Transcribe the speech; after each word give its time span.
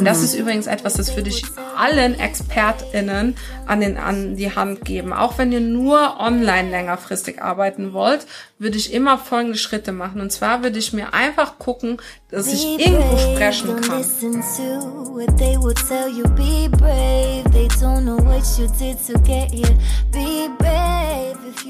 Das 0.00 0.22
ist 0.22 0.34
übrigens 0.34 0.66
etwas, 0.66 0.94
das 0.94 1.16
würde 1.16 1.30
ich 1.30 1.44
allen 1.76 2.18
ExpertInnen 2.18 3.36
an, 3.66 3.80
den, 3.80 3.96
an 3.96 4.36
die 4.36 4.54
Hand 4.54 4.84
geben. 4.84 5.12
Auch 5.12 5.38
wenn 5.38 5.52
ihr 5.52 5.60
nur 5.60 6.20
online 6.20 6.70
längerfristig 6.70 7.42
arbeiten 7.42 7.92
wollt, 7.92 8.26
würde 8.58 8.76
ich 8.76 8.92
immer 8.92 9.18
folgende 9.18 9.58
Schritte 9.58 9.92
machen. 9.92 10.20
Und 10.20 10.30
zwar 10.30 10.62
würde 10.62 10.78
ich 10.78 10.92
mir 10.92 11.12
einfach 11.14 11.58
gucken, 11.58 11.98
dass 12.30 12.52
ich 12.52 12.78
irgendwo 12.78 13.16
sprechen 13.16 13.80
kann. 13.80 14.04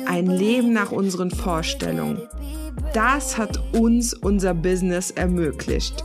Ein 0.06 0.26
Leben 0.26 0.72
nach 0.72 0.92
unseren 0.92 1.30
Vorstellungen. 1.30 2.20
Das 2.92 3.38
hat 3.38 3.60
uns 3.74 4.14
unser 4.14 4.54
Business 4.54 5.10
ermöglicht. 5.10 6.04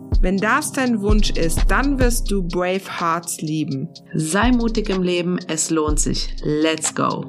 Wenn 0.21 0.37
das 0.37 0.71
dein 0.71 1.01
Wunsch 1.01 1.31
ist, 1.31 1.61
dann 1.67 1.97
wirst 1.97 2.29
du 2.29 2.43
Brave 2.43 2.99
Hearts 2.99 3.41
lieben. 3.41 3.89
Sei 4.13 4.51
mutig 4.51 4.89
im 4.89 5.01
Leben, 5.01 5.39
es 5.47 5.71
lohnt 5.71 5.99
sich. 5.99 6.35
Let's 6.43 6.93
go! 6.93 7.25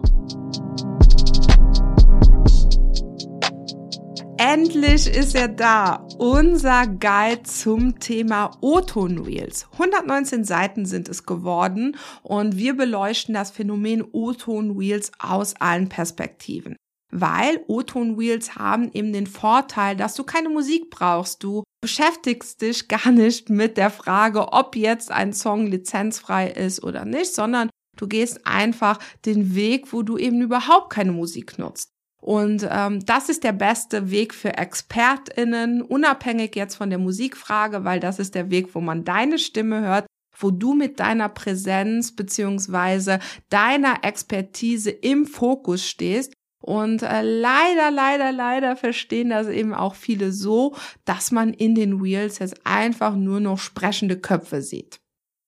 Endlich 4.37 5.07
ist 5.09 5.35
er 5.35 5.49
da, 5.49 6.07
unser 6.19 6.87
Guide 6.87 7.45
zum 7.45 7.99
Thema 7.99 8.51
O-Ton 8.61 9.21
Reels. 9.21 9.69
119 9.73 10.45
Seiten 10.45 10.85
sind 10.85 11.09
es 11.09 11.25
geworden 11.25 11.97
und 12.23 12.59
wir 12.59 12.77
beleuchten 12.77 13.33
das 13.33 13.53
Phänomen 13.53 14.05
O-Ton 14.13 14.77
Reels 14.77 15.13
aus 15.19 15.55
allen 15.59 15.89
Perspektiven. 15.89 16.77
Weil 17.11 17.65
O-Ton 17.69 18.17
Reels 18.17 18.57
haben 18.57 18.91
eben 18.93 19.15
den 19.15 19.27
Vorteil, 19.27 19.97
dass 19.97 20.15
du 20.15 20.25
keine 20.25 20.51
Musik 20.51 20.91
brauchst. 20.91 21.43
Du 21.43 21.63
beschäftigst 21.83 22.63
dich 22.63 22.89
gar 22.89 23.11
nicht 23.11 23.51
mit 23.51 23.77
der 23.77 23.91
Frage, 23.91 24.53
ob 24.53 24.77
jetzt 24.77 25.11
ein 25.11 25.35
Song 25.35 25.67
lizenzfrei 25.67 26.49
ist 26.49 26.83
oder 26.83 27.05
nicht, 27.05 27.35
sondern 27.35 27.69
du 27.97 28.07
gehst 28.07 28.47
einfach 28.47 28.99
den 29.27 29.55
Weg, 29.55 29.93
wo 29.93 30.03
du 30.03 30.17
eben 30.17 30.41
überhaupt 30.41 30.91
keine 30.91 31.13
Musik 31.13 31.59
nutzt. 31.59 31.91
Und 32.23 32.67
ähm, 32.71 33.05
das 33.05 33.29
ist 33.29 33.43
der 33.43 33.53
beste 33.53 34.13
Weg 34.13 34.33
für 34.33 34.57
ExpertInnen, 34.57 35.83
unabhängig 35.83 36.55
jetzt 36.55 36.77
von 36.77 36.89
der 36.89 37.01
Musikfrage, 37.01 37.83
weil 37.83 37.99
das 37.99 38.21
ist 38.21 38.37
der 38.37 38.49
Weg, 38.49 38.77
wo 38.77 38.81
man 38.81 39.05
deine 39.05 39.41
Stimme 39.41 39.81
hört, 39.81 40.07
wo 40.39 40.53
du 40.53 40.75
mit 40.75 41.01
deiner 41.01 41.29
Präsenz 41.29 42.15
beziehungsweise 42.15 43.19
deiner 43.49 44.05
Expertise 44.05 44.91
im 44.91 45.27
Fokus 45.27 45.85
stehst 45.85 46.33
und 46.63 47.03
äh, 47.03 47.23
leider, 47.23 47.91
leider, 47.91 48.31
leider 48.31 48.77
verstehen 48.77 49.31
das 49.31 49.49
eben 49.49 49.75
auch 49.75 49.97
viele 49.97 50.33
so, 50.33 50.77
dass 51.05 51.33
man 51.33 51.53
in 51.53 51.75
den 51.75 52.01
Reels 52.01 52.39
jetzt 52.39 52.65
einfach 52.65 53.17
nur 53.17 53.41
noch 53.41 53.59
sprechende 53.59 54.17
Köpfe 54.17 54.63
sieht. 54.63 55.01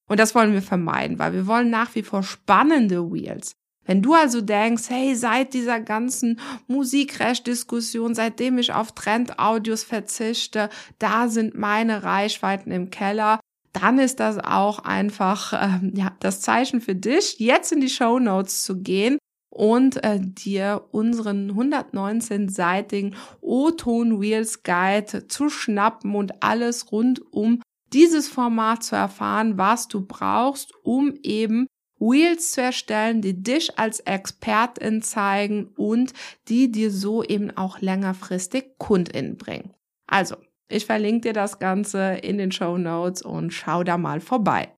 Und 0.08 0.18
das 0.18 0.34
wollen 0.34 0.52
wir 0.52 0.60
vermeiden, 0.60 1.18
weil 1.20 1.32
wir 1.32 1.46
wollen 1.46 1.70
nach 1.70 1.94
wie 1.94 2.02
vor 2.02 2.24
spannende 2.24 2.98
Reels. 2.98 3.52
Wenn 3.86 4.02
du 4.02 4.14
also 4.14 4.40
denkst, 4.40 4.84
hey, 4.88 5.14
seit 5.14 5.54
dieser 5.54 5.78
ganzen 5.78 6.40
Musikrecht-Diskussion, 6.66 8.14
seitdem 8.14 8.58
ich 8.58 8.72
auf 8.72 8.92
Trend-Audios 8.92 9.84
verzichte, 9.84 10.68
da 10.98 11.28
sind 11.28 11.56
meine 11.56 12.02
Reichweiten 12.02 12.72
im 12.72 12.90
Keller, 12.90 13.40
dann 13.72 13.98
ist 13.98 14.20
das 14.20 14.38
auch 14.38 14.80
einfach 14.80 15.52
ähm, 15.52 15.92
ja 15.94 16.12
das 16.20 16.40
Zeichen 16.40 16.80
für 16.80 16.94
dich, 16.94 17.38
jetzt 17.38 17.72
in 17.72 17.80
die 17.80 17.88
Show 17.88 18.18
Notes 18.18 18.62
zu 18.62 18.80
gehen 18.80 19.18
und 19.54 20.02
äh, 20.04 20.18
dir 20.20 20.84
unseren 20.90 21.52
119-seitigen 21.52 23.14
O-Ton 23.40 24.18
Reels 24.18 24.62
Guide 24.62 25.28
zu 25.28 25.48
schnappen 25.48 26.14
und 26.14 26.42
alles 26.42 26.90
rund 26.92 27.22
um 27.32 27.62
dieses 27.92 28.28
Format 28.28 28.82
zu 28.82 28.96
erfahren, 28.96 29.56
was 29.56 29.86
du 29.86 30.04
brauchst, 30.04 30.72
um 30.82 31.14
eben 31.22 31.66
Reels 32.00 32.50
zu 32.50 32.60
erstellen, 32.60 33.22
die 33.22 33.42
dich 33.42 33.78
als 33.78 34.00
Expertin 34.00 35.00
zeigen 35.00 35.68
und 35.76 36.12
die 36.48 36.70
dir 36.70 36.90
so 36.90 37.22
eben 37.22 37.56
auch 37.56 37.80
längerfristig 37.80 38.76
KundInnen 38.78 39.36
bringen. 39.36 39.72
Also, 40.06 40.36
ich 40.68 40.86
verlinke 40.86 41.28
dir 41.28 41.32
das 41.32 41.60
Ganze 41.60 42.14
in 42.14 42.38
den 42.38 42.50
Show 42.50 42.78
Notes 42.78 43.22
und 43.22 43.52
schau 43.52 43.84
da 43.84 43.96
mal 43.96 44.20
vorbei. 44.20 44.74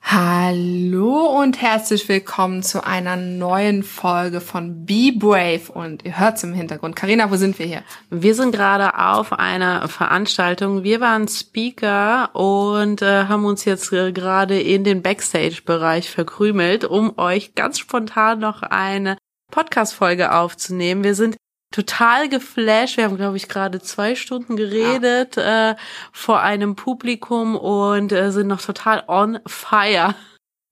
Hallo 0.00 1.40
und 1.40 1.60
herzlich 1.60 2.08
willkommen 2.08 2.62
zu 2.62 2.82
einer 2.82 3.16
neuen 3.16 3.82
Folge 3.82 4.40
von 4.40 4.86
Be 4.86 5.12
Brave 5.14 5.70
und 5.72 6.04
ihr 6.04 6.18
hört's 6.18 6.42
im 6.44 6.54
Hintergrund. 6.54 6.96
Karina, 6.96 7.30
wo 7.30 7.36
sind 7.36 7.58
wir 7.58 7.66
hier? 7.66 7.82
Wir 8.08 8.34
sind 8.34 8.52
gerade 8.52 8.98
auf 8.98 9.32
einer 9.32 9.86
Veranstaltung. 9.88 10.82
Wir 10.82 11.00
waren 11.00 11.28
Speaker 11.28 12.34
und 12.34 13.02
äh, 13.02 13.24
haben 13.24 13.44
uns 13.44 13.66
jetzt 13.66 13.92
äh, 13.92 14.12
gerade 14.12 14.58
in 14.58 14.82
den 14.82 15.02
Backstage-Bereich 15.02 16.10
verkrümelt, 16.10 16.84
um 16.84 17.18
euch 17.18 17.54
ganz 17.54 17.78
spontan 17.78 18.38
noch 18.38 18.62
eine 18.62 19.18
Podcast-Folge 19.50 20.32
aufzunehmen. 20.32 21.04
Wir 21.04 21.14
sind 21.14 21.36
total 21.70 22.28
geflasht. 22.28 22.96
Wir 22.96 23.04
haben, 23.04 23.16
glaube 23.16 23.36
ich, 23.36 23.48
gerade 23.48 23.80
zwei 23.80 24.14
Stunden 24.14 24.56
geredet 24.56 25.36
ja. 25.36 25.72
äh, 25.72 25.76
vor 26.12 26.40
einem 26.40 26.76
Publikum 26.76 27.56
und 27.56 28.12
äh, 28.12 28.32
sind 28.32 28.46
noch 28.46 28.62
total 28.62 29.04
on 29.06 29.38
fire. 29.46 30.14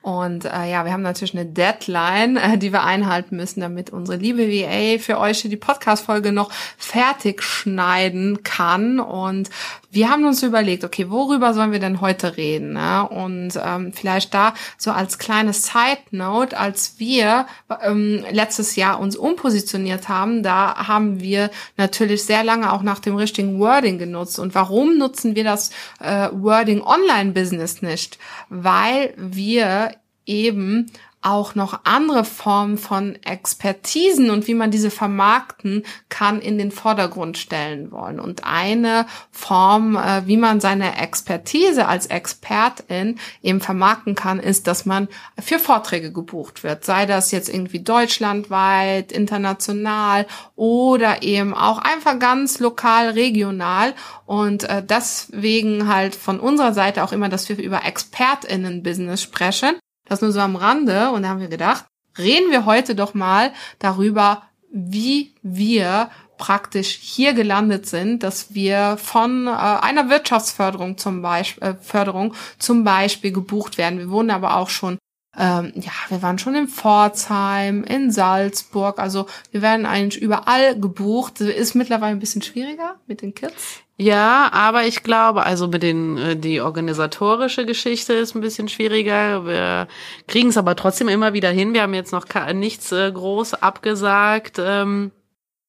Und 0.06 0.44
äh, 0.44 0.70
ja, 0.70 0.84
wir 0.84 0.92
haben 0.92 1.02
natürlich 1.02 1.34
eine 1.34 1.46
Deadline, 1.46 2.36
äh, 2.36 2.56
die 2.58 2.72
wir 2.72 2.84
einhalten 2.84 3.34
müssen, 3.34 3.60
damit 3.60 3.90
unsere 3.90 4.16
liebe 4.16 4.48
VA 4.48 5.00
für 5.00 5.18
euch 5.18 5.42
die 5.42 5.56
Podcast-Folge 5.56 6.30
noch 6.30 6.52
fertig 6.78 7.42
schneiden 7.42 8.44
kann. 8.44 9.00
Und 9.00 9.50
wir 9.90 10.10
haben 10.10 10.24
uns 10.24 10.42
überlegt, 10.42 10.84
okay, 10.84 11.10
worüber 11.10 11.54
sollen 11.54 11.72
wir 11.72 11.78
denn 11.78 12.00
heute 12.00 12.36
reden? 12.36 12.74
Ne? 12.74 13.08
Und 13.08 13.52
ähm, 13.62 13.92
vielleicht 13.92 14.34
da 14.34 14.54
so 14.76 14.90
als 14.90 15.18
kleine 15.18 15.52
Side 15.52 16.02
Note, 16.10 16.58
als 16.58 16.98
wir 16.98 17.46
ähm, 17.82 18.24
letztes 18.30 18.76
Jahr 18.76 19.00
uns 19.00 19.16
umpositioniert 19.16 20.08
haben, 20.08 20.42
da 20.42 20.88
haben 20.88 21.20
wir 21.20 21.50
natürlich 21.76 22.24
sehr 22.24 22.44
lange 22.44 22.72
auch 22.72 22.82
nach 22.82 22.98
dem 22.98 23.16
richtigen 23.16 23.58
Wording 23.58 23.98
genutzt. 23.98 24.38
Und 24.38 24.54
warum 24.54 24.98
nutzen 24.98 25.34
wir 25.34 25.44
das 25.44 25.70
äh, 26.00 26.28
Wording 26.32 26.82
Online-Business 26.82 27.82
nicht? 27.82 28.18
Weil 28.48 29.14
wir 29.16 29.92
eben 30.26 30.90
auch 31.26 31.56
noch 31.56 31.80
andere 31.82 32.24
Formen 32.24 32.78
von 32.78 33.16
Expertisen 33.24 34.30
und 34.30 34.46
wie 34.46 34.54
man 34.54 34.70
diese 34.70 34.92
vermarkten 34.92 35.82
kann 36.08 36.40
in 36.40 36.56
den 36.56 36.70
Vordergrund 36.70 37.36
stellen 37.36 37.90
wollen. 37.90 38.20
Und 38.20 38.44
eine 38.44 39.06
Form, 39.32 39.96
äh, 39.96 40.24
wie 40.26 40.36
man 40.36 40.60
seine 40.60 40.98
Expertise 40.98 41.88
als 41.88 42.06
Expertin 42.06 43.18
eben 43.42 43.60
vermarkten 43.60 44.14
kann, 44.14 44.38
ist, 44.38 44.68
dass 44.68 44.86
man 44.86 45.08
für 45.36 45.58
Vorträge 45.58 46.12
gebucht 46.12 46.62
wird. 46.62 46.84
Sei 46.84 47.06
das 47.06 47.32
jetzt 47.32 47.48
irgendwie 47.48 47.80
deutschlandweit, 47.80 49.10
international 49.10 50.26
oder 50.54 51.24
eben 51.24 51.54
auch 51.54 51.78
einfach 51.78 52.20
ganz 52.20 52.60
lokal, 52.60 53.10
regional. 53.10 53.94
Und 54.26 54.62
äh, 54.62 54.80
deswegen 54.80 55.88
halt 55.88 56.14
von 56.14 56.38
unserer 56.38 56.72
Seite 56.72 57.02
auch 57.02 57.10
immer, 57.10 57.28
dass 57.28 57.48
wir 57.48 57.58
über 57.58 57.84
ExpertInnen-Business 57.84 59.22
sprechen 59.22 59.76
das 60.08 60.20
nur 60.22 60.32
so 60.32 60.40
am 60.40 60.56
Rande. 60.56 61.10
Und 61.10 61.22
da 61.22 61.28
haben 61.28 61.40
wir 61.40 61.48
gedacht, 61.48 61.84
reden 62.18 62.50
wir 62.50 62.64
heute 62.64 62.94
doch 62.94 63.14
mal 63.14 63.52
darüber, 63.78 64.42
wie 64.70 65.34
wir 65.42 66.10
praktisch 66.38 66.98
hier 67.00 67.32
gelandet 67.32 67.86
sind, 67.86 68.22
dass 68.22 68.54
wir 68.54 68.96
von 68.98 69.46
äh, 69.46 69.50
einer 69.50 70.10
Wirtschaftsförderung 70.10 70.98
zum 70.98 71.22
Beispiel 71.22 71.62
äh, 71.62 71.74
Förderung 71.80 72.34
zum 72.58 72.84
Beispiel 72.84 73.32
gebucht 73.32 73.78
werden. 73.78 73.98
Wir 73.98 74.10
wurden 74.10 74.30
aber 74.30 74.56
auch 74.56 74.68
schon 74.68 74.98
ähm, 75.38 75.72
ja, 75.74 75.92
wir 76.08 76.22
waren 76.22 76.38
schon 76.38 76.54
in 76.54 76.68
Pforzheim, 76.68 77.84
in 77.84 78.10
Salzburg, 78.10 78.98
also 78.98 79.26
wir 79.50 79.60
werden 79.60 79.84
eigentlich 79.84 80.22
überall 80.22 80.78
gebucht. 80.78 81.40
Ist 81.40 81.74
mittlerweile 81.74 82.12
ein 82.12 82.20
bisschen 82.20 82.42
schwieriger 82.42 82.96
mit 83.06 83.22
den 83.22 83.34
Kids. 83.34 83.82
Ja, 83.98 84.50
aber 84.52 84.84
ich 84.84 85.02
glaube, 85.02 85.44
also 85.44 85.68
mit 85.68 85.82
den 85.82 86.18
äh, 86.18 86.36
die 86.36 86.60
organisatorische 86.60 87.64
Geschichte 87.64 88.12
ist 88.12 88.34
ein 88.34 88.42
bisschen 88.42 88.68
schwieriger. 88.68 89.46
Wir 89.46 89.88
kriegen 90.26 90.50
es 90.50 90.58
aber 90.58 90.76
trotzdem 90.76 91.08
immer 91.08 91.32
wieder 91.32 91.50
hin. 91.50 91.72
Wir 91.72 91.82
haben 91.82 91.94
jetzt 91.94 92.12
noch 92.12 92.26
nichts 92.54 92.92
äh, 92.92 93.10
groß 93.10 93.54
abgesagt. 93.54 94.58
Ähm, 94.58 95.12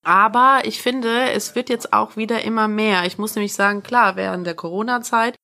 aber 0.03 0.61
ich 0.63 0.81
finde, 0.81 1.31
es 1.31 1.55
wird 1.55 1.69
jetzt 1.69 1.91
auch 1.93 2.15
wieder 2.15 2.43
immer 2.43 2.67
mehr. 2.67 3.05
Ich 3.05 3.17
muss 3.17 3.35
nämlich 3.35 3.53
sagen, 3.53 3.83
klar, 3.83 4.15
während 4.15 4.47
der 4.47 4.55
Corona-Zeit 4.55 5.35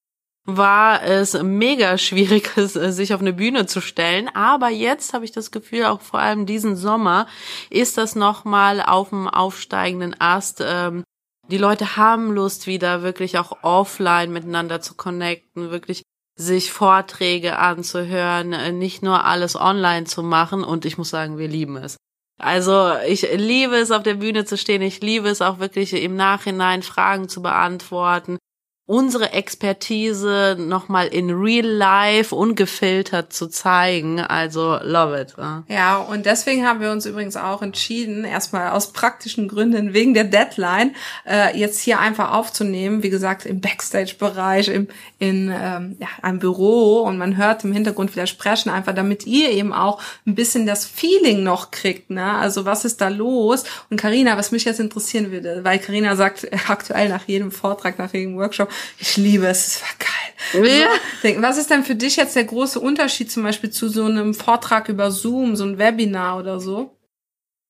war 0.46 1.04
es 1.04 1.42
mega 1.42 1.98
schwierig, 1.98 2.52
sich 2.56 3.14
auf 3.14 3.22
eine 3.22 3.34
Bühne 3.34 3.66
zu 3.66 3.82
stellen. 3.82 4.30
Aber 4.34 4.70
jetzt 4.70 5.14
habe 5.14 5.26
ich 5.26 5.32
das 5.32 5.52
Gefühl, 5.52 5.86
auch 5.86 6.02
vor 6.02 6.20
allem 6.20 6.46
diesen 6.46 6.76
Sommer 6.76 7.28
ist 7.70 7.98
das 7.98 8.16
nochmal 8.16 8.82
auf 8.82 9.10
dem 9.10 9.28
aufsteigenden 9.28 10.20
Ast. 10.20 10.62
Ähm, 10.66 11.04
die 11.50 11.58
Leute 11.58 11.98
haben 11.98 12.32
Lust, 12.32 12.68
wieder 12.68 13.04
wirklich 13.04 13.38
auch 13.38 13.64
offline 13.64 14.32
miteinander 14.32 14.82
zu 14.82 14.96
connecten, 14.96 15.72
wirklich 15.72 16.04
sich 16.36 16.72
Vorträge 16.72 17.58
anzuhören, 17.58 18.54
äh, 18.54 18.72
nicht 18.72 19.04
nur 19.04 19.26
alles 19.26 19.56
online 19.56 20.06
zu 20.06 20.24
machen. 20.24 20.64
Und 20.64 20.84
ich 20.86 20.98
muss 20.98 21.10
sagen, 21.10 21.38
wir 21.38 21.48
lieben 21.48 21.78
es. 21.78 21.98
Also 22.40 22.94
ich 23.08 23.22
liebe 23.34 23.76
es, 23.76 23.92
auf 23.92 24.04
der 24.04 24.16
Bühne 24.16 24.44
zu 24.44 24.58
stehen. 24.58 24.82
Ich 24.82 25.02
liebe 25.02 25.30
es 25.30 25.42
auch 25.42 25.60
wirklich 25.60 25.94
im 25.94 26.16
Nachhinein 26.16 26.82
Fragen 26.82 27.30
zu 27.30 27.42
beantworten 27.42 28.38
unsere 28.86 29.32
Expertise 29.32 30.58
nochmal 30.60 31.08
in 31.08 31.32
real 31.32 31.66
life 31.66 32.36
ungefiltert 32.36 33.32
zu 33.32 33.48
zeigen. 33.48 34.20
Also 34.20 34.78
love 34.84 35.20
it. 35.20 35.36
Ja, 35.70 35.98
und 35.98 36.26
deswegen 36.26 36.68
haben 36.68 36.82
wir 36.82 36.92
uns 36.92 37.06
übrigens 37.06 37.38
auch 37.38 37.62
entschieden, 37.62 38.26
erstmal 38.26 38.72
aus 38.72 38.92
praktischen 38.92 39.48
Gründen 39.48 39.94
wegen 39.94 40.14
der 40.14 40.26
Deadline, 40.26 40.96
äh, 41.26 41.58
jetzt 41.58 41.80
hier 41.80 42.00
einfach 42.00 42.34
aufzunehmen. 42.34 43.04
Wie 43.04 43.10
gesagt, 43.10 43.46
im 43.46 43.62
Backstage-Bereich, 43.62 44.68
im, 44.68 44.90
in 45.18 45.50
ähm, 45.50 45.96
ja, 46.00 46.08
einem 46.22 46.40
Büro 46.40 47.04
und 47.04 47.18
man 47.18 47.38
hört 47.38 47.64
im 47.64 47.72
Hintergrund 47.72 48.14
wieder 48.14 48.28
sprechen, 48.28 48.70
einfach 48.70 48.94
damit 48.94 49.26
ihr 49.26 49.52
eben 49.52 49.72
auch 49.72 50.02
ein 50.28 50.36
bisschen 50.36 50.66
das 50.66 50.86
Feeling 50.86 51.42
noch 51.44 51.72
kriegt. 51.72 52.10
Ne? 52.10 52.34
Also 52.34 52.66
was 52.66 52.84
ist 52.84 53.00
da 53.00 53.08
los? 53.08 53.64
Und 53.90 53.96
Karina, 53.96 54.36
was 54.36 54.52
mich 54.52 54.66
jetzt 54.66 54.82
interessieren 54.82 55.32
würde, 55.32 55.62
weil 55.64 55.80
Karina 55.80 56.18
sagt 56.18 56.50
aktuell 56.68 57.08
nach 57.08 57.24
jedem 57.28 57.50
Vortrag, 57.50 57.98
nach 57.98 58.12
jedem 58.12 58.36
Workshop, 58.36 58.73
ich 59.00 59.18
liebe 59.18 59.48
es, 59.48 59.68
es 59.68 59.82
war 59.82 59.90
geil. 60.00 60.10
Ja. 60.54 60.88
Also, 61.24 61.42
was 61.42 61.58
ist 61.58 61.70
denn 61.70 61.84
für 61.84 61.96
dich 61.96 62.16
jetzt 62.16 62.36
der 62.36 62.44
große 62.44 62.80
Unterschied 62.80 63.32
zum 63.32 63.44
Beispiel 63.44 63.70
zu 63.70 63.90
so 63.90 64.06
einem 64.06 64.34
Vortrag 64.34 64.90
über 64.90 65.12
Zoom, 65.12 65.56
so 65.56 65.64
ein 65.64 65.78
Webinar 65.78 66.40
oder 66.40 66.60
so? 66.60 66.98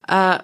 Äh, 0.07 0.39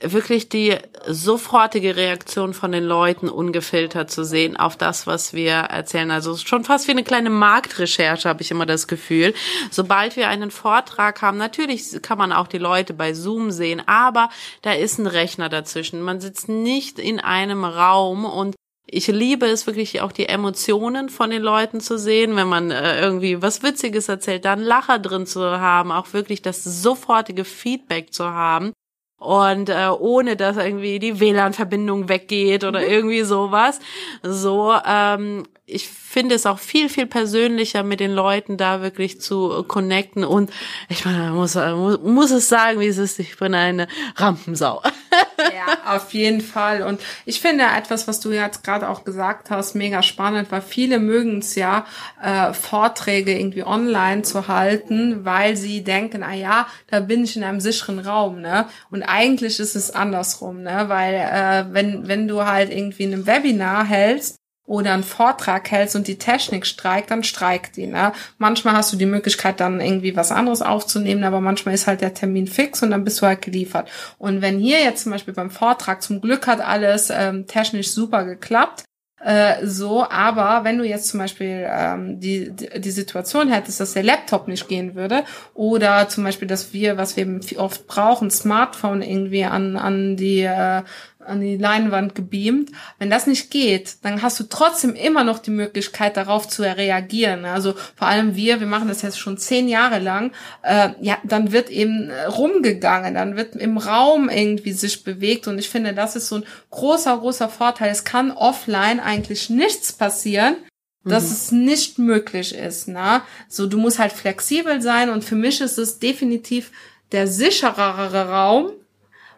wirklich 0.00 0.48
die 0.48 0.76
sofortige 1.06 1.96
Reaktion 1.96 2.54
von 2.54 2.72
den 2.72 2.84
Leuten 2.84 3.28
ungefiltert 3.28 4.10
zu 4.10 4.24
sehen 4.24 4.56
auf 4.56 4.76
das, 4.76 5.06
was 5.06 5.32
wir 5.32 5.52
erzählen. 5.52 6.10
Also 6.10 6.36
schon 6.36 6.64
fast 6.64 6.86
wie 6.86 6.92
eine 6.92 7.04
kleine 7.04 7.30
Marktrecherche, 7.30 8.28
habe 8.28 8.42
ich 8.42 8.50
immer 8.50 8.66
das 8.66 8.86
Gefühl. 8.86 9.34
Sobald 9.70 10.16
wir 10.16 10.28
einen 10.28 10.50
Vortrag 10.50 11.22
haben, 11.22 11.38
natürlich 11.38 12.02
kann 12.02 12.18
man 12.18 12.32
auch 12.32 12.46
die 12.46 12.58
Leute 12.58 12.94
bei 12.94 13.14
Zoom 13.14 13.50
sehen, 13.50 13.82
aber 13.86 14.30
da 14.62 14.72
ist 14.72 14.98
ein 14.98 15.06
Rechner 15.06 15.48
dazwischen. 15.48 16.02
Man 16.02 16.20
sitzt 16.20 16.48
nicht 16.48 16.98
in 16.98 17.20
einem 17.20 17.64
Raum 17.64 18.24
und 18.24 18.54
ich 18.94 19.08
liebe 19.08 19.46
es 19.46 19.66
wirklich 19.66 20.00
auch 20.00 20.12
die 20.12 20.28
Emotionen 20.28 21.08
von 21.08 21.30
den 21.30 21.42
Leuten 21.42 21.80
zu 21.80 21.98
sehen, 21.98 22.36
wenn 22.36 22.48
man 22.48 22.70
äh, 22.70 23.00
irgendwie 23.00 23.42
was 23.42 23.62
Witziges 23.62 24.08
erzählt, 24.08 24.44
da 24.44 24.52
einen 24.52 24.62
Lacher 24.62 24.98
drin 24.98 25.26
zu 25.26 25.42
haben, 25.42 25.90
auch 25.90 26.12
wirklich 26.12 26.42
das 26.42 26.62
sofortige 26.62 27.44
Feedback 27.44 28.12
zu 28.12 28.26
haben 28.26 28.72
und 29.18 29.68
äh, 29.68 29.88
ohne 29.98 30.36
dass 30.36 30.56
irgendwie 30.56 30.98
die 30.98 31.18
WLAN-Verbindung 31.18 32.08
weggeht 32.08 32.62
oder 32.62 32.80
mhm. 32.80 32.88
irgendwie 32.88 33.22
sowas. 33.22 33.80
So, 34.22 34.74
ähm, 34.86 35.44
ich 35.66 35.88
finde 35.88 36.34
es 36.34 36.46
auch 36.46 36.58
viel, 36.58 36.88
viel 36.88 37.06
persönlicher, 37.06 37.82
mit 37.82 38.00
den 38.00 38.12
Leuten 38.12 38.56
da 38.58 38.82
wirklich 38.82 39.20
zu 39.20 39.64
connecten. 39.66 40.24
Und 40.24 40.50
ich 40.88 41.04
meine, 41.04 41.30
muss, 41.30 41.54
muss, 41.54 42.00
muss 42.00 42.30
es 42.30 42.48
sagen, 42.48 42.80
wie 42.80 42.86
es 42.86 42.98
ist, 42.98 43.18
ich 43.18 43.38
bin 43.38 43.54
eine 43.54 43.88
Rampensau. 44.16 44.82
Ja, 45.52 45.94
auf 45.96 46.12
jeden 46.12 46.40
Fall. 46.40 46.82
Und 46.82 47.00
ich 47.24 47.40
finde 47.40 47.64
etwas, 47.64 48.08
was 48.08 48.20
du 48.20 48.32
jetzt 48.32 48.64
gerade 48.64 48.88
auch 48.88 49.04
gesagt 49.04 49.50
hast, 49.50 49.74
mega 49.74 50.02
spannend, 50.02 50.50
weil 50.50 50.62
viele 50.62 50.98
mögen 50.98 51.38
es 51.38 51.54
ja, 51.54 51.86
äh, 52.22 52.52
Vorträge 52.52 53.38
irgendwie 53.38 53.64
online 53.64 54.22
zu 54.22 54.48
halten, 54.48 55.24
weil 55.24 55.56
sie 55.56 55.82
denken, 55.84 56.22
ah 56.22 56.34
ja, 56.34 56.66
da 56.88 57.00
bin 57.00 57.24
ich 57.24 57.36
in 57.36 57.44
einem 57.44 57.60
sicheren 57.60 57.98
Raum, 57.98 58.40
ne? 58.40 58.66
Und 58.90 59.02
eigentlich 59.02 59.60
ist 59.60 59.76
es 59.76 59.90
andersrum, 59.90 60.62
ne? 60.62 60.84
Weil 60.88 61.14
äh, 61.14 61.72
wenn, 61.72 62.08
wenn 62.08 62.28
du 62.28 62.44
halt 62.44 62.72
irgendwie 62.72 63.04
in 63.04 63.12
einem 63.12 63.26
Webinar 63.26 63.84
hältst, 63.84 64.36
oder 64.66 64.94
einen 64.94 65.02
Vortrag 65.02 65.70
hältst 65.70 65.94
und 65.94 66.08
die 66.08 66.18
Technik 66.18 66.66
streikt, 66.66 67.10
dann 67.10 67.22
streikt 67.22 67.76
die. 67.76 67.86
Ne? 67.86 68.12
Manchmal 68.38 68.74
hast 68.74 68.92
du 68.92 68.96
die 68.96 69.06
Möglichkeit, 69.06 69.60
dann 69.60 69.80
irgendwie 69.80 70.16
was 70.16 70.32
anderes 70.32 70.62
aufzunehmen, 70.62 71.24
aber 71.24 71.40
manchmal 71.40 71.74
ist 71.74 71.86
halt 71.86 72.00
der 72.00 72.14
Termin 72.14 72.46
fix 72.46 72.82
und 72.82 72.90
dann 72.90 73.04
bist 73.04 73.20
du 73.20 73.26
halt 73.26 73.42
geliefert. 73.42 73.90
Und 74.18 74.40
wenn 74.40 74.58
hier 74.58 74.80
jetzt 74.80 75.02
zum 75.02 75.12
Beispiel 75.12 75.34
beim 75.34 75.50
Vortrag 75.50 76.02
zum 76.02 76.20
Glück 76.20 76.46
hat 76.46 76.60
alles 76.60 77.10
ähm, 77.10 77.46
technisch 77.46 77.90
super 77.90 78.24
geklappt, 78.24 78.84
äh, 79.24 79.66
so, 79.66 80.06
aber 80.06 80.64
wenn 80.64 80.76
du 80.76 80.84
jetzt 80.84 81.08
zum 81.08 81.18
Beispiel 81.18 81.66
ähm, 81.66 82.20
die, 82.20 82.50
die 82.50 82.90
Situation 82.90 83.48
hättest, 83.48 83.80
dass 83.80 83.94
der 83.94 84.02
Laptop 84.02 84.48
nicht 84.48 84.68
gehen 84.68 84.94
würde 84.94 85.24
oder 85.54 86.10
zum 86.10 86.24
Beispiel, 86.24 86.46
dass 86.46 86.74
wir, 86.74 86.98
was 86.98 87.16
wir 87.16 87.40
oft 87.56 87.86
brauchen, 87.86 88.30
Smartphone 88.30 89.00
irgendwie 89.00 89.44
an, 89.44 89.76
an 89.78 90.18
die 90.18 90.42
äh, 90.42 90.82
an 91.26 91.40
die 91.40 91.56
Leinwand 91.56 92.14
gebeamt. 92.14 92.70
Wenn 92.98 93.10
das 93.10 93.26
nicht 93.26 93.50
geht, 93.50 93.96
dann 94.02 94.22
hast 94.22 94.38
du 94.40 94.44
trotzdem 94.44 94.94
immer 94.94 95.24
noch 95.24 95.38
die 95.38 95.50
Möglichkeit, 95.50 96.16
darauf 96.16 96.48
zu 96.48 96.62
reagieren. 96.62 97.44
Also 97.44 97.74
vor 97.96 98.08
allem 98.08 98.36
wir, 98.36 98.60
wir 98.60 98.66
machen 98.66 98.88
das 98.88 99.02
jetzt 99.02 99.18
schon 99.18 99.38
zehn 99.38 99.68
Jahre 99.68 99.98
lang. 99.98 100.32
Äh, 100.62 100.90
ja, 101.00 101.18
dann 101.24 101.52
wird 101.52 101.70
eben 101.70 102.10
rumgegangen, 102.28 103.14
dann 103.14 103.36
wird 103.36 103.56
im 103.56 103.78
Raum 103.78 104.28
irgendwie 104.28 104.72
sich 104.72 105.04
bewegt 105.04 105.48
und 105.48 105.58
ich 105.58 105.68
finde, 105.68 105.94
das 105.94 106.16
ist 106.16 106.28
so 106.28 106.36
ein 106.36 106.44
großer, 106.70 107.18
großer 107.18 107.48
Vorteil. 107.48 107.90
Es 107.90 108.04
kann 108.04 108.30
offline 108.30 109.00
eigentlich 109.00 109.50
nichts 109.50 109.92
passieren, 109.92 110.56
dass 111.04 111.24
mhm. 111.24 111.32
es 111.32 111.52
nicht 111.52 111.98
möglich 111.98 112.54
ist. 112.54 112.88
Ne? 112.88 113.22
So, 113.48 113.66
du 113.66 113.78
musst 113.78 113.98
halt 113.98 114.12
flexibel 114.12 114.80
sein 114.80 115.10
und 115.10 115.24
für 115.24 115.36
mich 115.36 115.60
ist 115.60 115.78
es 115.78 115.98
definitiv 115.98 116.70
der 117.12 117.26
sicherere 117.26 118.28
Raum 118.28 118.70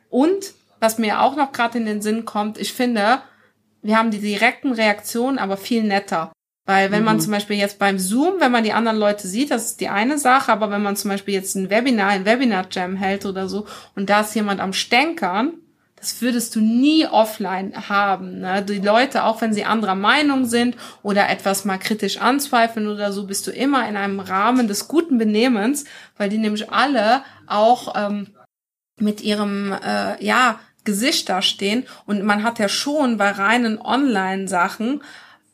und 0.09 0.55
was 0.81 0.99
mir 0.99 1.21
auch 1.21 1.37
noch 1.37 1.53
gerade 1.53 1.79
in 1.79 1.87
den 1.87 2.03
Sinn 2.03 2.25
kommt, 2.25 2.59
ich 2.59 2.73
finde, 2.73 3.21
wir 3.83 3.97
haben 3.97 4.11
die 4.11 4.21
direkten 4.21 4.73
Reaktionen, 4.73 5.39
aber 5.39 5.57
viel 5.57 5.83
netter. 5.83 6.33
Weil 6.67 6.91
wenn 6.91 7.01
mhm. 7.01 7.07
man 7.07 7.21
zum 7.21 7.33
Beispiel 7.33 7.57
jetzt 7.57 7.79
beim 7.79 7.99
Zoom, 7.99 8.41
wenn 8.41 8.51
man 8.51 8.65
die 8.65 8.73
anderen 8.73 8.99
Leute 8.99 9.29
sieht, 9.29 9.53
das 9.53 9.67
ist 9.67 9.81
die 9.81 9.89
eine 9.89 10.19
Sache, 10.19 10.51
aber 10.51 10.71
wenn 10.71 10.83
man 10.83 10.97
zum 10.97 11.11
Beispiel 11.11 11.35
jetzt 11.35 11.55
ein 11.55 11.71
Webinar, 11.71 12.09
ein 12.09 12.25
Webinar-Jam 12.25 12.97
hält 12.97 13.25
oder 13.25 13.49
so 13.49 13.67
und 13.95 14.11
da 14.11 14.23
ist 14.23 14.35
jemand 14.35 14.61
am 14.61 14.73
Stänkern, 14.73 15.53
das 15.95 16.21
würdest 16.21 16.55
du 16.55 16.61
nie 16.61 17.07
offline 17.07 17.89
haben. 17.89 18.41
Ne? 18.41 18.63
Die 18.63 18.81
Leute, 18.81 19.25
auch 19.25 19.41
wenn 19.41 19.55
sie 19.55 19.65
anderer 19.65 19.95
Meinung 19.95 20.45
sind 20.45 20.77
oder 21.03 21.29
etwas 21.31 21.65
mal 21.65 21.79
kritisch 21.79 22.19
anzweifeln 22.19 22.87
oder 22.89 23.13
so, 23.13 23.27
bist 23.27 23.47
du 23.47 23.51
immer 23.51 23.89
in 23.89 23.97
einem 23.97 24.21
Rahmen 24.21 24.69
des 24.69 24.89
guten 24.89 25.19
Benehmens, 25.19 25.85
weil 26.19 26.29
die 26.29 26.39
nämlich 26.39 26.71
alle 26.71 27.23
auch 27.47 27.95
ähm, 27.97 28.29
mit 28.99 29.21
ihrem, 29.21 29.73
äh, 29.73 30.23
ja, 30.25 30.59
Gesicht 30.87 31.29
da 31.29 31.43
stehen. 31.43 31.85
Und 32.07 32.23
man 32.23 32.43
hat 32.43 32.59
ja 32.59 32.71
schon 32.71 33.19
bei 33.19 33.31
reinen 33.31 33.79
Online-Sachen 33.79 35.03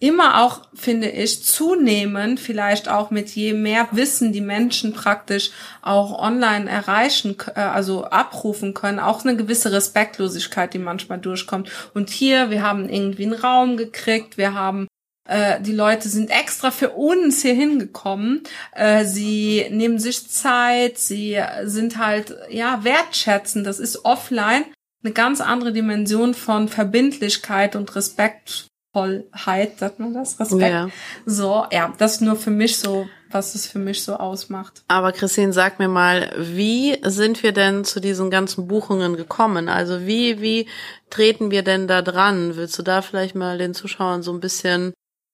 immer 0.03 0.43
auch, 0.43 0.63
finde 0.75 1.09
ich, 1.09 1.45
zunehmend, 1.45 2.41
vielleicht 2.41 2.89
auch 2.89 3.13
mit 3.13 3.31
je 3.31 3.53
mehr 3.53 3.87
Wissen 3.93 4.33
die 4.33 4.41
Menschen 4.41 4.93
praktisch 4.93 5.53
auch 5.81 6.19
online 6.19 6.69
erreichen, 6.69 7.37
äh, 7.55 7.61
also 7.61 8.07
abrufen 8.07 8.75
können, 8.75 8.99
auch 8.99 9.25
eine 9.25 9.37
gewisse 9.37 9.71
Respektlosigkeit, 9.71 10.75
die 10.75 10.81
manchmal 10.81 11.19
durchkommt. 11.19 11.71
Und 11.95 12.11
hier, 12.11 12.51
wir 12.51 12.63
haben 12.63 12.89
irgendwie 12.89 13.27
einen 13.27 13.35
Raum 13.35 13.77
gekriegt, 13.77 14.37
wir 14.39 14.55
haben 14.55 14.89
äh, 15.29 15.61
die 15.61 15.73
Leute 15.73 16.09
sind 16.09 16.31
extra 16.31 16.73
für 16.73 16.91
uns 16.91 17.43
hier 17.43 17.55
hingekommen. 17.55 18.43
Äh, 18.75 19.05
sie 19.05 19.69
nehmen 19.71 20.01
sich 20.01 20.29
Zeit, 20.29 20.99
sie 20.99 21.41
sind 21.63 21.99
halt, 21.99 22.35
ja, 22.51 22.83
wertschätzen. 22.83 23.63
Das 23.63 23.79
ist 23.79 24.05
offline 24.05 24.65
eine 25.05 25.13
ganz 25.13 25.41
andere 25.41 25.73
Dimension 25.73 26.35
von 26.35 26.69
Verbindlichkeit 26.69 27.77
und 27.77 27.95
Respektvollheit, 27.95 29.79
sagt 29.79 29.99
man 29.99 30.15
das? 30.15 30.39
Respekt. 30.39 30.73
Ja. 30.73 30.89
So, 31.27 31.67
ja, 31.71 31.93
das 31.99 32.15
ist 32.15 32.21
nur 32.21 32.37
für 32.37 32.51
mich 32.51 32.79
so, 32.79 33.09
was 33.31 33.55
es 33.55 33.67
für 33.67 33.79
mich 33.79 34.03
so 34.03 34.15
ausmacht. 34.15 34.83
Aber 34.89 35.13
Christine, 35.13 35.53
sag 35.53 35.79
mir 35.79 35.89
mal, 35.89 36.33
wie 36.39 36.99
sind 37.03 37.43
wir 37.43 37.53
denn 37.53 37.85
zu 37.85 38.01
diesen 38.01 38.31
ganzen 38.31 38.69
Buchungen 38.69 39.17
gekommen? 39.17 39.69
Also 39.69 40.07
wie, 40.07 40.41
wie 40.41 40.69
treten 41.11 41.51
wir 41.51 41.63
denn 41.63 41.89
da 41.89 42.03
dran? 42.03 42.57
Willst 42.57 42.79
du 42.79 42.83
da 42.83 43.03
vielleicht 43.03 43.35
mal 43.35 43.59
den 43.59 43.75
Zuschauern 43.75 44.23
so 44.23 44.33
ein 44.33 44.41
bisschen 44.41 44.93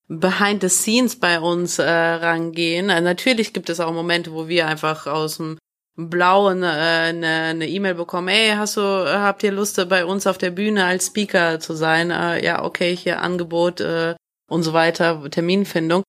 behind 0.09 0.63
the 0.63 0.69
scenes 0.69 1.17
bei 1.17 1.39
uns 1.39 1.79
äh, 1.79 1.85
rangehen. 1.85 2.87
natürlich 2.87 3.53
gibt 3.53 3.69
es 3.69 3.79
auch 3.79 3.93
Momente, 3.93 4.33
wo 4.33 4.49
wir 4.49 4.67
einfach 4.67 5.07
aus 5.07 5.37
dem 5.37 5.59
Blauen 5.99 6.63
äh, 6.63 6.67
eine 6.67 7.69
E-Mail 7.69 7.95
bekommen, 7.95 8.29
ey, 8.29 8.55
hast 8.57 8.77
du, 8.77 8.81
habt 8.81 9.43
ihr 9.43 9.51
Lust, 9.51 9.85
bei 9.89 10.05
uns 10.05 10.29
auf 10.29 10.39
der 10.39 10.51
Bühne 10.51 10.85
als 10.85 11.07
Speaker 11.07 11.59
zu 11.59 11.75
sein? 11.75 12.13
Äh, 12.13 12.45
ja, 12.45 12.63
okay, 12.65 12.95
hier 12.95 13.21
Angebot 13.21 13.81
äh, 13.81 14.15
und 14.49 14.63
so 14.63 14.73
weiter, 14.73 15.29
Terminfindung. 15.29 16.05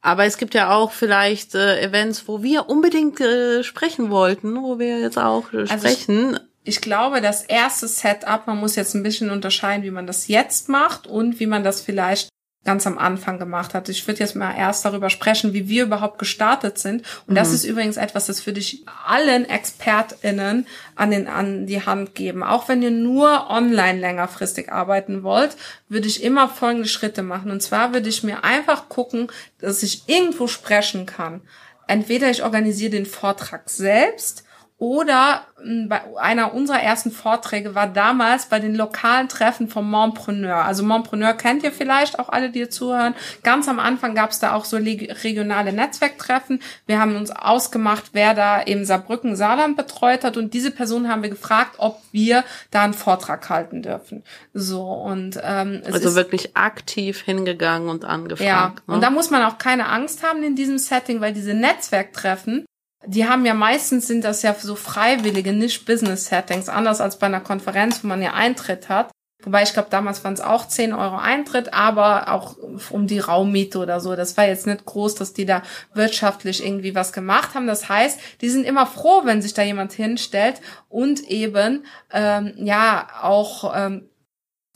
Aber 0.00 0.24
es 0.24 0.36
gibt 0.36 0.52
ja 0.54 0.74
auch 0.74 0.90
vielleicht 0.90 1.54
äh, 1.54 1.80
Events, 1.80 2.26
wo 2.26 2.42
wir 2.42 2.68
unbedingt 2.68 3.20
äh, 3.20 3.62
sprechen 3.62 4.10
wollten, 4.10 4.60
wo 4.60 4.80
wir 4.80 4.98
jetzt 4.98 5.18
auch 5.18 5.52
äh, 5.52 5.66
sprechen. 5.66 6.34
Also 6.34 6.40
ich, 6.64 6.76
ich 6.76 6.80
glaube, 6.80 7.20
das 7.20 7.44
erste 7.44 7.86
Setup, 7.86 8.48
man 8.48 8.58
muss 8.58 8.74
jetzt 8.74 8.94
ein 8.94 9.04
bisschen 9.04 9.30
unterscheiden, 9.30 9.84
wie 9.84 9.92
man 9.92 10.08
das 10.08 10.26
jetzt 10.26 10.68
macht 10.68 11.06
und 11.06 11.38
wie 11.38 11.46
man 11.46 11.62
das 11.62 11.80
vielleicht 11.80 12.28
ganz 12.64 12.86
am 12.86 12.98
Anfang 12.98 13.38
gemacht 13.38 13.74
hat. 13.74 13.88
Ich 13.88 14.06
würde 14.06 14.20
jetzt 14.20 14.36
mal 14.36 14.56
erst 14.56 14.84
darüber 14.84 15.10
sprechen, 15.10 15.52
wie 15.52 15.68
wir 15.68 15.84
überhaupt 15.84 16.18
gestartet 16.18 16.78
sind. 16.78 17.02
Und 17.26 17.32
mhm. 17.32 17.34
das 17.36 17.52
ist 17.52 17.64
übrigens 17.64 17.96
etwas, 17.96 18.26
das 18.26 18.46
würde 18.46 18.60
ich 18.60 18.84
allen 19.06 19.48
ExpertInnen 19.48 20.66
an, 20.96 21.10
den, 21.10 21.28
an 21.28 21.66
die 21.66 21.84
Hand 21.84 22.14
geben. 22.14 22.42
Auch 22.42 22.68
wenn 22.68 22.82
ihr 22.82 22.90
nur 22.90 23.50
online 23.50 24.00
längerfristig 24.00 24.72
arbeiten 24.72 25.22
wollt, 25.22 25.56
würde 25.88 26.08
ich 26.08 26.22
immer 26.22 26.48
folgende 26.48 26.88
Schritte 26.88 27.22
machen. 27.22 27.50
Und 27.50 27.62
zwar 27.62 27.92
würde 27.92 28.08
ich 28.08 28.22
mir 28.22 28.44
einfach 28.44 28.88
gucken, 28.88 29.28
dass 29.58 29.82
ich 29.82 30.08
irgendwo 30.08 30.46
sprechen 30.46 31.06
kann. 31.06 31.42
Entweder 31.86 32.30
ich 32.30 32.42
organisiere 32.42 32.90
den 32.90 33.06
Vortrag 33.06 33.68
selbst 33.68 34.44
oder 34.84 35.46
hm, 35.62 35.88
bei 35.88 36.02
einer 36.18 36.52
unserer 36.52 36.82
ersten 36.82 37.10
Vorträge 37.10 37.74
war 37.74 37.86
damals 37.86 38.50
bei 38.50 38.58
den 38.60 38.74
lokalen 38.74 39.30
Treffen 39.30 39.68
vom 39.68 39.90
Montpreneur. 39.90 40.56
Also 40.56 40.84
Montpreneur 40.84 41.32
kennt 41.32 41.62
ihr 41.62 41.72
vielleicht 41.72 42.18
auch 42.18 42.28
alle, 42.28 42.50
die 42.50 42.58
ihr 42.58 42.68
zuhören. 42.68 43.14
Ganz 43.42 43.66
am 43.66 43.78
Anfang 43.78 44.14
gab 44.14 44.30
es 44.30 44.40
da 44.40 44.52
auch 44.52 44.66
so 44.66 44.76
regionale 44.76 45.72
Netzwerktreffen. 45.72 46.60
Wir 46.84 47.00
haben 47.00 47.16
uns 47.16 47.30
ausgemacht, 47.30 48.10
wer 48.12 48.34
da 48.34 48.62
eben 48.62 48.84
Saarbrücken, 48.84 49.36
Saarland 49.36 49.78
betreut 49.78 50.22
hat. 50.22 50.36
Und 50.36 50.52
diese 50.52 50.70
Person 50.70 51.08
haben 51.08 51.22
wir 51.22 51.30
gefragt, 51.30 51.76
ob 51.78 52.02
wir 52.12 52.44
da 52.70 52.82
einen 52.82 52.92
Vortrag 52.92 53.48
halten 53.48 53.80
dürfen. 53.80 54.22
So 54.52 54.82
und 54.82 55.40
ähm, 55.42 55.80
es 55.86 55.94
also 55.94 56.14
wirklich 56.14 56.58
aktiv 56.58 57.22
hingegangen 57.22 57.88
und 57.88 58.04
angefragt. 58.04 58.46
Ja, 58.46 58.74
ne? 58.86 58.94
und 58.94 59.00
da 59.02 59.08
muss 59.08 59.30
man 59.30 59.44
auch 59.44 59.56
keine 59.56 59.88
Angst 59.88 60.22
haben 60.22 60.42
in 60.42 60.56
diesem 60.56 60.76
Setting, 60.76 61.22
weil 61.22 61.32
diese 61.32 61.54
Netzwerktreffen 61.54 62.66
die 63.06 63.26
haben 63.28 63.46
ja 63.46 63.54
meistens 63.54 64.06
sind 64.06 64.24
das 64.24 64.42
ja 64.42 64.54
so 64.54 64.76
freiwillige, 64.76 65.52
nicht 65.52 65.86
Business-Settings, 65.86 66.68
anders 66.68 67.00
als 67.00 67.18
bei 67.18 67.26
einer 67.26 67.40
Konferenz, 67.40 68.02
wo 68.02 68.08
man 68.08 68.22
ja 68.22 68.32
Eintritt 68.32 68.88
hat. 68.88 69.10
Wobei 69.44 69.62
ich 69.62 69.74
glaube, 69.74 69.88
damals 69.90 70.24
waren 70.24 70.32
es 70.32 70.40
auch 70.40 70.66
10 70.66 70.94
Euro 70.94 71.16
Eintritt, 71.16 71.74
aber 71.74 72.32
auch 72.32 72.56
um 72.90 73.06
die 73.06 73.18
Raummiete 73.18 73.78
oder 73.78 74.00
so. 74.00 74.16
Das 74.16 74.36
war 74.38 74.46
jetzt 74.46 74.66
nicht 74.66 74.86
groß, 74.86 75.16
dass 75.16 75.34
die 75.34 75.44
da 75.44 75.62
wirtschaftlich 75.92 76.64
irgendwie 76.64 76.94
was 76.94 77.12
gemacht 77.12 77.54
haben. 77.54 77.66
Das 77.66 77.88
heißt, 77.88 78.18
die 78.40 78.48
sind 78.48 78.64
immer 78.64 78.86
froh, 78.86 79.22
wenn 79.24 79.42
sich 79.42 79.52
da 79.52 79.62
jemand 79.62 79.92
hinstellt 79.92 80.62
und 80.88 81.28
eben 81.28 81.84
ähm, 82.10 82.54
ja 82.56 83.06
auch 83.20 83.74
ähm, 83.76 84.08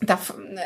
da 0.01 0.19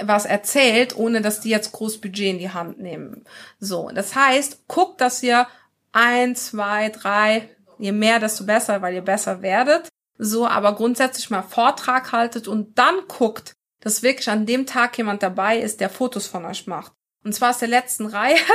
was 0.02 0.26
erzählt, 0.26 0.96
ohne 0.96 1.20
dass 1.22 1.40
die 1.40 1.50
jetzt 1.50 1.72
groß 1.72 2.00
Budget 2.00 2.32
in 2.32 2.38
die 2.38 2.50
Hand 2.50 2.80
nehmen. 2.80 3.24
So, 3.60 3.90
das 3.94 4.14
heißt, 4.14 4.66
guckt, 4.68 5.00
dass 5.00 5.22
ihr 5.22 5.46
ein, 5.92 6.34
zwei, 6.34 6.88
drei, 6.88 7.48
je 7.78 7.92
mehr, 7.92 8.18
desto 8.18 8.44
besser, 8.44 8.82
weil 8.82 8.94
ihr 8.94 9.02
besser 9.02 9.42
werdet. 9.42 9.88
So, 10.18 10.46
aber 10.46 10.74
grundsätzlich 10.74 11.30
mal 11.30 11.42
Vortrag 11.42 12.12
haltet 12.12 12.48
und 12.48 12.78
dann 12.78 12.94
guckt, 13.08 13.54
dass 13.80 14.02
wirklich 14.02 14.30
an 14.30 14.46
dem 14.46 14.66
Tag 14.66 14.96
jemand 14.96 15.22
dabei 15.22 15.58
ist, 15.58 15.80
der 15.80 15.90
Fotos 15.90 16.26
von 16.26 16.44
euch 16.44 16.66
macht. 16.66 16.92
Und 17.24 17.34
zwar 17.34 17.50
aus 17.50 17.58
der 17.58 17.68
letzten 17.68 18.06
Reihe. 18.06 18.36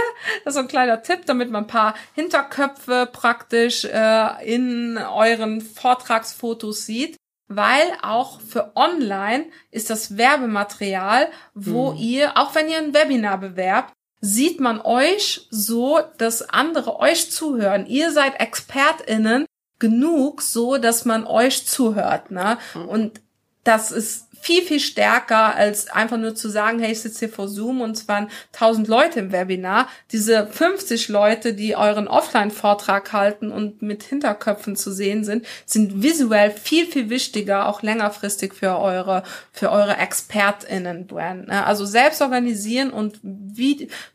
Das 0.44 0.52
ist 0.52 0.56
so 0.56 0.60
ein 0.62 0.68
kleiner 0.68 1.02
Tipp, 1.04 1.26
damit 1.26 1.52
man 1.52 1.64
ein 1.64 1.68
paar 1.68 1.94
Hinterköpfe 2.16 3.10
praktisch 3.12 3.86
äh, 3.86 4.46
in 4.46 4.98
euren 4.98 5.62
Vortragsfotos 5.62 6.86
sieht. 6.86 7.18
Weil 7.48 7.86
auch 8.02 8.42
für 8.42 8.74
online 8.76 9.46
ist 9.72 9.90
das 9.90 10.18
Werbematerial, 10.18 11.30
wo 11.54 11.92
hm. 11.92 11.98
ihr, 11.98 12.38
auch 12.38 12.56
wenn 12.56 12.68
ihr 12.70 12.78
ein 12.78 12.94
Webinar 12.94 13.38
bewerbt, 13.38 13.94
sieht 14.28 14.60
man 14.60 14.82
euch 14.82 15.48
so, 15.50 16.00
dass 16.18 16.50
andere 16.50 17.00
euch 17.00 17.32
zuhören. 17.32 17.86
Ihr 17.86 18.12
seid 18.12 18.40
ExpertInnen 18.40 19.46
genug, 19.80 20.42
so 20.42 20.78
dass 20.78 21.06
man 21.06 21.26
euch 21.26 21.66
zuhört. 21.66 22.30
Ne? 22.30 22.58
Mhm. 22.74 22.90
Und 22.90 23.22
das 23.68 23.92
ist 23.92 24.28
viel, 24.40 24.62
viel 24.62 24.80
stärker, 24.80 25.56
als 25.56 25.90
einfach 25.90 26.18
nur 26.18 26.36
zu 26.36 26.48
sagen, 26.50 26.80
hey, 26.80 26.92
ich 26.92 27.02
sitze 27.02 27.20
hier 27.20 27.30
vor 27.30 27.48
Zoom 27.48 27.82
und 27.82 27.98
es 27.98 28.08
waren 28.08 28.30
1000 28.54 28.88
Leute 28.88 29.20
im 29.20 29.32
Webinar. 29.32 29.90
Diese 30.12 30.48
50 30.48 31.10
Leute, 31.10 31.54
die 31.54 31.76
euren 31.76 32.08
Offline-Vortrag 32.08 33.12
halten 33.12 33.52
und 33.52 33.82
mit 33.82 34.04
Hinterköpfen 34.04 34.76
zu 34.76 34.92
sehen 34.92 35.26
sind, 35.26 35.46
sind 35.66 36.02
visuell 36.02 36.52
viel, 36.52 36.86
viel 36.86 37.10
wichtiger, 37.10 37.68
auch 37.68 37.82
längerfristig 37.82 38.54
für 38.54 38.78
eure, 38.78 39.24
für 39.52 39.72
eure 39.72 39.98
ExpertInnen-Brand. 39.98 41.48
Ne? 41.48 41.66
Also 41.66 41.86
selbst 41.86 42.22
organisieren 42.22 42.92
und 42.92 43.20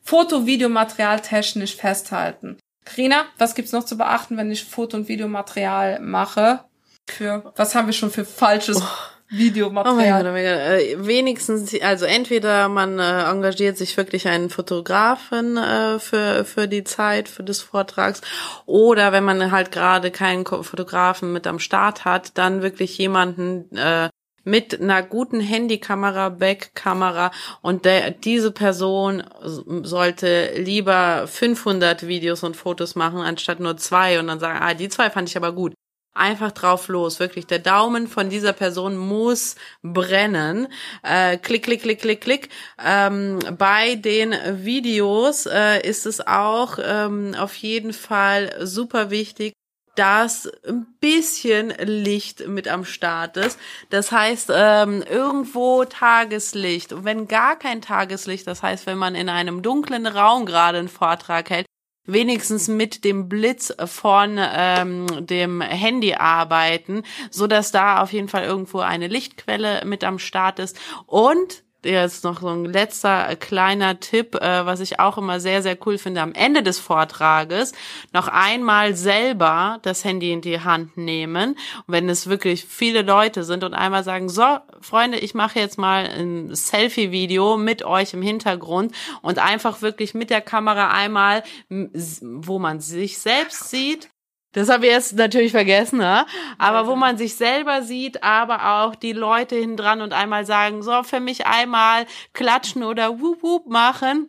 Foto, 0.03 0.47
Videomaterial 0.47 1.21
technisch 1.21 1.77
festhalten. 1.77 2.57
Rina, 2.97 3.27
was 3.39 3.55
gibt's 3.55 3.73
noch 3.73 3.85
zu 3.85 3.99
beachten, 3.99 4.37
wenn 4.37 4.51
ich 4.51 4.65
Foto- 4.65 4.97
und 4.97 5.09
Videomaterial 5.09 6.01
mache? 6.01 6.61
Für, 7.09 7.53
was 7.57 7.75
haben 7.75 7.87
wir 7.87 7.93
schon 7.93 8.11
für 8.11 8.25
falsches 8.25 8.81
oh 8.81 8.89
Videomaterial. 9.33 9.95
Oh 9.95 9.97
mein 9.97 10.13
Gott, 10.13 10.31
oh 10.31 10.33
mein 10.33 10.45
Gott. 10.45 10.61
Äh, 10.61 11.07
wenigstens, 11.07 11.81
also 11.81 12.05
entweder 12.05 12.69
man 12.69 12.99
äh, 12.99 13.25
engagiert 13.25 13.79
sich 13.79 13.97
wirklich 13.97 14.29
einen 14.29 14.51
Fotografen 14.51 15.57
äh, 15.57 15.99
für, 15.99 16.45
für 16.45 16.69
die 16.69 16.85
Zeit, 16.85 17.29
für 17.29 17.43
des 17.43 17.63
Vortrags, 17.63 18.21
oder 18.67 19.13
wenn 19.13 19.25
man 19.25 19.51
halt 19.51 19.73
gerade 19.73 20.11
keinen 20.11 20.45
Fotografen 20.45 21.33
mit 21.33 21.47
am 21.47 21.59
Start 21.59 22.05
hat, 22.05 22.37
dann 22.37 22.63
wirklich 22.63 22.99
jemanden 22.99 23.75
äh, 23.75 24.11
mit 24.45 24.81
einer 24.81 25.03
guten 25.03 25.41
Handykamera, 25.41 26.29
Backkamera 26.29 27.31
und 27.63 27.85
der, 27.85 28.11
diese 28.11 28.51
Person 28.51 29.23
sollte 29.41 30.53
lieber 30.57 31.27
500 31.27 32.07
Videos 32.07 32.43
und 32.43 32.57
Fotos 32.57 32.97
machen 32.97 33.21
anstatt 33.21 33.61
nur 33.61 33.77
zwei 33.77 34.19
und 34.19 34.27
dann 34.27 34.41
sagen, 34.41 34.59
ah, 34.61 34.75
die 34.75 34.89
zwei 34.89 35.11
fand 35.11 35.29
ich 35.29 35.37
aber 35.37 35.53
gut 35.53 35.75
einfach 36.15 36.53
drauf 36.53 36.89
los. 36.89 37.21
Wirklich, 37.21 37.47
der 37.47 37.59
Daumen 37.59 38.09
von 38.09 38.31
dieser 38.31 38.53
Person 38.53 38.97
muss 38.97 39.57
brennen. 39.83 40.69
Äh, 41.03 41.39
klick, 41.39 41.65
klick, 41.65 41.83
klick, 41.83 42.01
klick, 42.01 42.21
klick. 42.21 42.49
Ähm, 42.85 43.39
bei 43.59 43.95
den 43.95 44.35
Videos 44.65 45.47
äh, 45.47 45.81
ist 45.87 46.07
es 46.07 46.27
auch 46.27 46.79
ähm, 46.83 47.35
auf 47.39 47.55
jeden 47.55 47.93
Fall 47.93 48.55
super 48.67 49.11
wichtig, 49.11 49.53
dass 49.95 50.51
ein 50.67 50.87
bisschen 51.01 51.71
Licht 51.79 52.47
mit 52.49 52.67
am 52.67 52.85
Start 52.85 53.37
ist. 53.37 53.59
Das 53.91 54.11
heißt, 54.11 54.51
ähm, 54.55 55.03
irgendwo 55.03 55.85
Tageslicht. 55.85 56.93
Und 56.93 57.05
wenn 57.05 57.29
gar 57.29 57.59
kein 57.59 57.83
Tageslicht, 57.83 58.47
das 58.47 58.63
heißt, 58.63 58.87
wenn 58.87 58.97
man 58.97 59.15
in 59.15 59.29
einem 59.29 59.63
dunklen 59.63 60.07
Raum 60.07 60.47
gerade 60.47 60.79
einen 60.79 60.89
Vortrag 60.89 61.51
hält, 61.51 61.67
wenigstens 62.05 62.69
mit 62.69 63.05
dem 63.05 63.29
Blitz 63.29 63.73
von 63.87 64.39
ähm, 64.39 65.07
dem 65.27 65.61
Handy 65.61 66.15
arbeiten, 66.15 67.03
so 67.31 67.47
dass 67.47 67.73
da 67.73 68.01
auf 68.03 68.13
jeden 68.13 68.29
Fall 68.29 68.45
irgendwo 68.45 68.81
eine 68.81 69.09
Lichtquelle 69.09 69.85
mit 69.85 70.05
am 70.05 70.19
Start 70.19 70.59
ist. 70.59 70.79
Und 71.07 71.65
jetzt 71.85 72.25
noch 72.25 72.41
so 72.41 72.49
ein 72.49 72.65
letzter 72.65 73.29
äh, 73.29 73.37
kleiner 73.37 74.01
Tipp, 74.01 74.35
äh, 74.37 74.67
was 74.67 74.81
ich 74.81 75.01
auch 75.01 75.19
immer 75.19 75.41
sehr, 75.41 75.63
sehr 75.63 75.77
cool 75.87 75.99
finde, 75.99 76.21
am 76.21 76.33
Ende 76.33 76.63
des 76.63 76.79
Vortrages. 76.79 77.73
Noch 78.13 78.29
einmal 78.29 78.95
selber 78.95 79.79
das 79.83 80.05
Handy 80.05 80.33
in 80.33 80.41
die 80.41 80.61
Hand 80.61 80.97
nehmen, 80.97 81.57
wenn 81.87 82.09
es 82.09 82.29
wirklich 82.29 82.65
viele 82.65 83.03
Leute 83.03 83.45
sind 83.45 83.65
und 83.65 83.75
einmal 83.75 84.05
sagen, 84.05 84.29
so, 84.29 84.59
Freunde, 84.81 85.19
ich 85.19 85.35
mache 85.35 85.59
jetzt 85.59 85.79
mal 85.79 86.07
ein 86.07 86.55
Selfie-Video 86.55 87.57
mit 87.57 87.85
euch 87.85 88.15
im 88.15 88.23
Hintergrund 88.23 88.95
und 89.23 89.39
einfach 89.39 89.83
wirklich 89.83 90.15
mit 90.15 90.31
der 90.31 90.41
Kamera 90.41 90.91
einmal, 90.91 91.43
wo 91.69 92.59
man 92.59 92.81
sich 92.81 93.19
selbst 93.19 93.71
sieht, 93.71 94.12
das 94.53 94.69
habe 94.69 94.87
ich 94.87 94.93
jetzt 94.93 95.15
natürlich 95.15 95.53
vergessen, 95.53 95.99
ne? 95.99 96.27
aber 96.59 96.87
wo 96.87 96.97
man 96.97 97.17
sich 97.19 97.35
selber 97.37 97.83
sieht, 97.83 98.23
aber 98.23 98.85
auch 98.85 98.95
die 98.95 99.13
Leute 99.13 99.57
hin 99.57 99.77
dran 99.77 100.01
und 100.01 100.13
einmal 100.13 100.45
sagen, 100.45 100.83
so 100.83 101.03
für 101.03 101.21
mich 101.21 101.47
einmal 101.47 102.07
klatschen 102.35 102.83
oder 102.83 103.21
wup 103.21 103.43
wup 103.43 103.67
machen, 103.67 104.29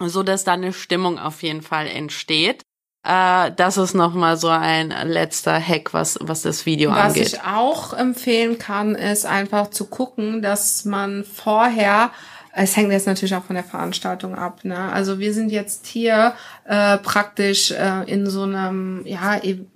so 0.00 0.22
dass 0.22 0.44
da 0.44 0.52
eine 0.52 0.72
Stimmung 0.72 1.18
auf 1.18 1.42
jeden 1.42 1.62
Fall 1.62 1.86
entsteht. 1.86 2.62
Äh, 3.04 3.52
das 3.52 3.76
ist 3.76 3.94
nochmal 3.94 4.36
so 4.36 4.48
ein 4.48 4.90
letzter 5.06 5.60
Hack, 5.60 5.92
was, 5.92 6.18
was 6.20 6.42
das 6.42 6.64
Video 6.66 6.90
was 6.90 6.98
angeht. 6.98 7.26
Was 7.26 7.32
ich 7.34 7.42
auch 7.42 7.92
empfehlen 7.92 8.58
kann, 8.58 8.94
ist 8.94 9.26
einfach 9.26 9.68
zu 9.68 9.86
gucken, 9.86 10.40
dass 10.40 10.84
man 10.84 11.24
vorher 11.24 12.10
es 12.56 12.76
hängt 12.76 12.92
jetzt 12.92 13.06
natürlich 13.06 13.34
auch 13.34 13.44
von 13.44 13.56
der 13.56 13.64
Veranstaltung 13.64 14.34
ab. 14.34 14.64
Ne? 14.64 14.78
Also 14.78 15.18
wir 15.18 15.34
sind 15.34 15.50
jetzt 15.50 15.86
hier 15.86 16.34
äh, 16.64 16.98
praktisch 16.98 17.72
äh, 17.72 18.04
in 18.06 18.28
so 18.28 18.42
einem, 18.42 19.02
ja, 19.04 19.42
eben 19.42 19.70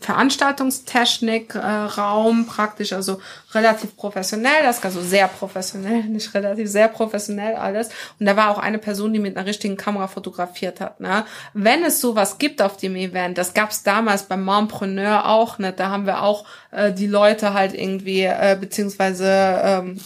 Veranstaltungstechnik-Raum 0.00 2.40
äh, 2.40 2.44
praktisch, 2.44 2.94
also 2.94 3.20
relativ 3.52 3.94
professionell, 3.96 4.62
das 4.62 4.82
also 4.82 5.02
sehr 5.02 5.28
professionell, 5.28 6.04
nicht 6.04 6.32
relativ, 6.34 6.66
sehr 6.68 6.88
professionell 6.88 7.56
alles. 7.56 7.90
Und 8.18 8.24
da 8.26 8.36
war 8.36 8.50
auch 8.50 8.58
eine 8.58 8.78
Person, 8.78 9.12
die 9.12 9.18
mit 9.18 9.36
einer 9.36 9.46
richtigen 9.46 9.76
Kamera 9.76 10.08
fotografiert 10.08 10.80
hat. 10.80 11.00
Ne? 11.00 11.26
Wenn 11.52 11.84
es 11.84 12.00
sowas 12.00 12.38
gibt 12.38 12.62
auf 12.62 12.78
dem 12.78 12.96
Event, 12.96 13.36
das 13.36 13.52
gab 13.54 13.70
es 13.70 13.82
damals 13.82 14.22
beim 14.24 14.44
Mompreneur 14.44 15.28
auch, 15.28 15.58
ne? 15.58 15.72
da 15.72 15.90
haben 15.90 16.06
wir 16.06 16.22
auch 16.22 16.46
äh, 16.70 16.92
die 16.92 17.06
Leute 17.06 17.52
halt 17.52 17.74
irgendwie, 17.74 18.22
äh, 18.22 18.56
beziehungsweise 18.58 19.60
ähm, 19.62 20.00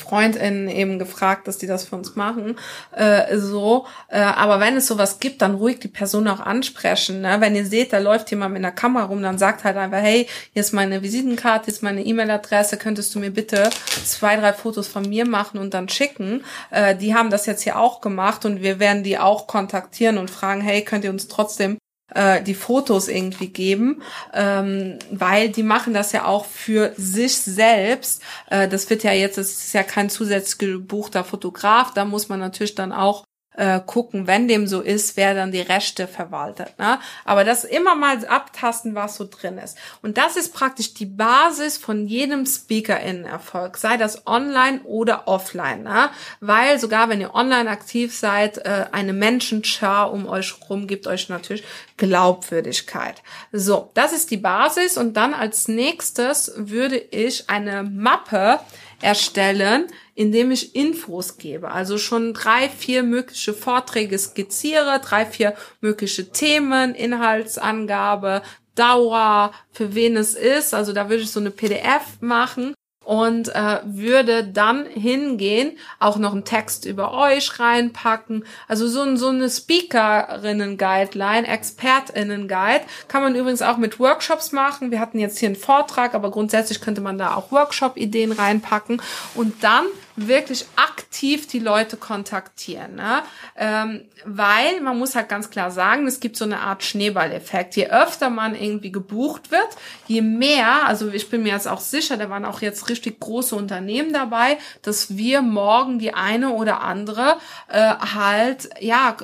FreundInnen 0.00 0.68
eben 0.68 0.98
gefragt, 0.98 1.46
dass 1.46 1.58
die 1.58 1.66
das 1.66 1.84
für 1.84 1.96
uns 1.96 2.16
machen. 2.16 2.56
Äh, 2.92 3.36
so, 3.38 3.86
äh, 4.08 4.18
aber 4.20 4.60
wenn 4.60 4.76
es 4.76 4.86
sowas 4.86 5.20
gibt, 5.20 5.42
dann 5.42 5.54
ruhig 5.54 5.78
die 5.78 5.88
Person 5.88 6.28
auch 6.28 6.40
ansprechen. 6.40 7.20
Ne? 7.20 7.36
Wenn 7.40 7.54
ihr 7.54 7.66
seht, 7.66 7.92
da 7.92 7.98
läuft 7.98 8.30
jemand 8.30 8.54
mit 8.54 8.64
einer 8.64 8.72
Kamera 8.72 9.04
rum, 9.04 9.22
dann 9.22 9.38
sagt 9.38 9.64
halt 9.64 9.76
einfach, 9.76 9.98
hey, 9.98 10.26
hier 10.52 10.60
ist 10.60 10.72
meine 10.72 11.02
Visitenkarte, 11.02 11.66
hier 11.66 11.74
ist 11.74 11.82
meine 11.82 12.04
E-Mail-Adresse, 12.04 12.76
könntest 12.76 13.14
du 13.14 13.18
mir 13.18 13.30
bitte 13.30 13.70
zwei, 14.04 14.36
drei 14.36 14.52
Fotos 14.52 14.88
von 14.88 15.08
mir 15.08 15.26
machen 15.26 15.58
und 15.58 15.74
dann 15.74 15.88
schicken. 15.88 16.44
Äh, 16.70 16.96
die 16.96 17.14
haben 17.14 17.30
das 17.30 17.46
jetzt 17.46 17.62
hier 17.62 17.78
auch 17.78 18.00
gemacht 18.00 18.44
und 18.44 18.62
wir 18.62 18.78
werden 18.78 19.02
die 19.02 19.18
auch 19.18 19.46
kontaktieren 19.46 20.18
und 20.18 20.30
fragen, 20.30 20.60
hey, 20.60 20.82
könnt 20.82 21.04
ihr 21.04 21.10
uns 21.10 21.28
trotzdem 21.28 21.78
äh, 22.14 22.42
die 22.42 22.54
Fotos 22.54 23.08
irgendwie 23.08 23.48
geben, 23.48 24.02
ähm, 24.32 24.98
weil 25.10 25.48
die 25.48 25.62
machen 25.62 25.94
das 25.94 26.12
ja 26.12 26.24
auch 26.24 26.44
für 26.44 26.92
sich 26.96 27.36
selbst. 27.36 28.22
Äh, 28.48 28.68
das 28.68 28.88
wird 28.90 29.02
ja 29.02 29.12
jetzt, 29.12 29.38
es 29.38 29.64
ist 29.64 29.72
ja 29.74 29.82
kein 29.82 30.10
zusätzlich 30.10 30.58
gebuchter 30.58 31.24
Fotograf, 31.24 31.94
da 31.94 32.04
muss 32.04 32.28
man 32.28 32.40
natürlich 32.40 32.74
dann 32.74 32.92
auch 32.92 33.24
äh, 33.60 33.80
gucken, 33.84 34.26
wenn 34.26 34.48
dem 34.48 34.66
so 34.66 34.80
ist, 34.80 35.18
wer 35.18 35.34
dann 35.34 35.52
die 35.52 35.60
Rechte 35.60 36.08
verwaltet. 36.08 36.78
Ne? 36.78 36.98
Aber 37.26 37.44
das 37.44 37.64
immer 37.64 37.94
mal 37.94 38.24
abtasten, 38.26 38.94
was 38.94 39.16
so 39.16 39.28
drin 39.30 39.58
ist. 39.58 39.76
Und 40.00 40.16
das 40.16 40.36
ist 40.36 40.54
praktisch 40.54 40.94
die 40.94 41.04
Basis 41.04 41.76
von 41.76 42.06
jedem 42.06 42.46
Speaker-Erfolg, 42.46 43.76
sei 43.76 43.98
das 43.98 44.26
online 44.26 44.80
oder 44.84 45.28
offline. 45.28 45.82
Ne? 45.82 46.08
Weil 46.40 46.78
sogar 46.78 47.10
wenn 47.10 47.20
ihr 47.20 47.34
online 47.34 47.68
aktiv 47.68 48.16
seid, 48.16 48.56
äh, 48.64 48.86
eine 48.92 49.12
Menschenschar 49.12 50.10
um 50.10 50.26
euch 50.26 50.54
rum 50.70 50.86
gibt 50.86 51.06
euch 51.06 51.28
natürlich 51.28 51.64
Glaubwürdigkeit. 51.98 53.22
So, 53.52 53.90
das 53.92 54.14
ist 54.14 54.30
die 54.30 54.38
Basis. 54.38 54.96
Und 54.96 55.18
dann 55.18 55.34
als 55.34 55.68
nächstes 55.68 56.50
würde 56.56 56.96
ich 56.96 57.50
eine 57.50 57.82
Mappe 57.82 58.58
erstellen, 59.00 59.86
indem 60.14 60.50
ich 60.50 60.74
Infos 60.74 61.38
gebe. 61.38 61.70
Also 61.70 61.98
schon 61.98 62.34
drei, 62.34 62.68
vier 62.68 63.02
mögliche 63.02 63.54
Vorträge 63.54 64.18
skizziere, 64.18 65.00
drei, 65.02 65.26
vier 65.26 65.54
mögliche 65.80 66.30
Themen, 66.30 66.94
Inhaltsangabe, 66.94 68.42
Dauer, 68.74 69.52
für 69.72 69.94
wen 69.94 70.16
es 70.16 70.34
ist. 70.34 70.74
Also 70.74 70.92
da 70.92 71.08
würde 71.08 71.22
ich 71.22 71.30
so 71.30 71.40
eine 71.40 71.50
PDF 71.50 72.20
machen 72.20 72.74
und 73.10 73.48
äh, 73.56 73.80
würde 73.82 74.44
dann 74.44 74.86
hingehen, 74.86 75.76
auch 75.98 76.16
noch 76.16 76.30
einen 76.30 76.44
Text 76.44 76.84
über 76.84 77.12
euch 77.12 77.58
reinpacken. 77.58 78.44
Also 78.68 78.86
so, 78.86 79.16
so 79.16 79.30
eine 79.30 79.50
Speakerinnen-Guideline, 79.50 81.44
Expertinnen-Guide 81.48 82.84
kann 83.08 83.24
man 83.24 83.34
übrigens 83.34 83.62
auch 83.62 83.78
mit 83.78 83.98
Workshops 83.98 84.52
machen. 84.52 84.92
Wir 84.92 85.00
hatten 85.00 85.18
jetzt 85.18 85.40
hier 85.40 85.48
einen 85.48 85.56
Vortrag, 85.56 86.14
aber 86.14 86.30
grundsätzlich 86.30 86.80
könnte 86.80 87.00
man 87.00 87.18
da 87.18 87.34
auch 87.34 87.50
Workshop-Ideen 87.50 88.30
reinpacken 88.30 89.02
und 89.34 89.64
dann 89.64 89.86
wirklich 90.28 90.66
aktiv 90.76 91.46
die 91.46 91.58
Leute 91.58 91.96
kontaktieren. 91.96 92.94
Ne? 92.96 93.22
Ähm, 93.56 94.02
weil 94.24 94.80
man 94.80 94.98
muss 94.98 95.14
halt 95.14 95.28
ganz 95.28 95.50
klar 95.50 95.70
sagen, 95.70 96.06
es 96.06 96.20
gibt 96.20 96.36
so 96.36 96.44
eine 96.44 96.60
Art 96.60 96.82
Schneeballeffekt. 96.82 97.76
Je 97.76 97.88
öfter 97.88 98.30
man 98.30 98.54
irgendwie 98.54 98.92
gebucht 98.92 99.50
wird, 99.50 99.68
je 100.06 100.22
mehr, 100.22 100.86
also 100.86 101.08
ich 101.08 101.30
bin 101.30 101.42
mir 101.42 101.52
jetzt 101.52 101.68
auch 101.68 101.80
sicher, 101.80 102.16
da 102.16 102.28
waren 102.30 102.44
auch 102.44 102.60
jetzt 102.60 102.88
richtig 102.88 103.20
große 103.20 103.54
Unternehmen 103.56 104.12
dabei, 104.12 104.58
dass 104.82 105.16
wir 105.16 105.42
morgen 105.42 105.98
die 105.98 106.14
eine 106.14 106.50
oder 106.50 106.80
andere 106.80 107.36
äh, 107.68 107.94
halt 108.14 108.70
ja 108.80 109.16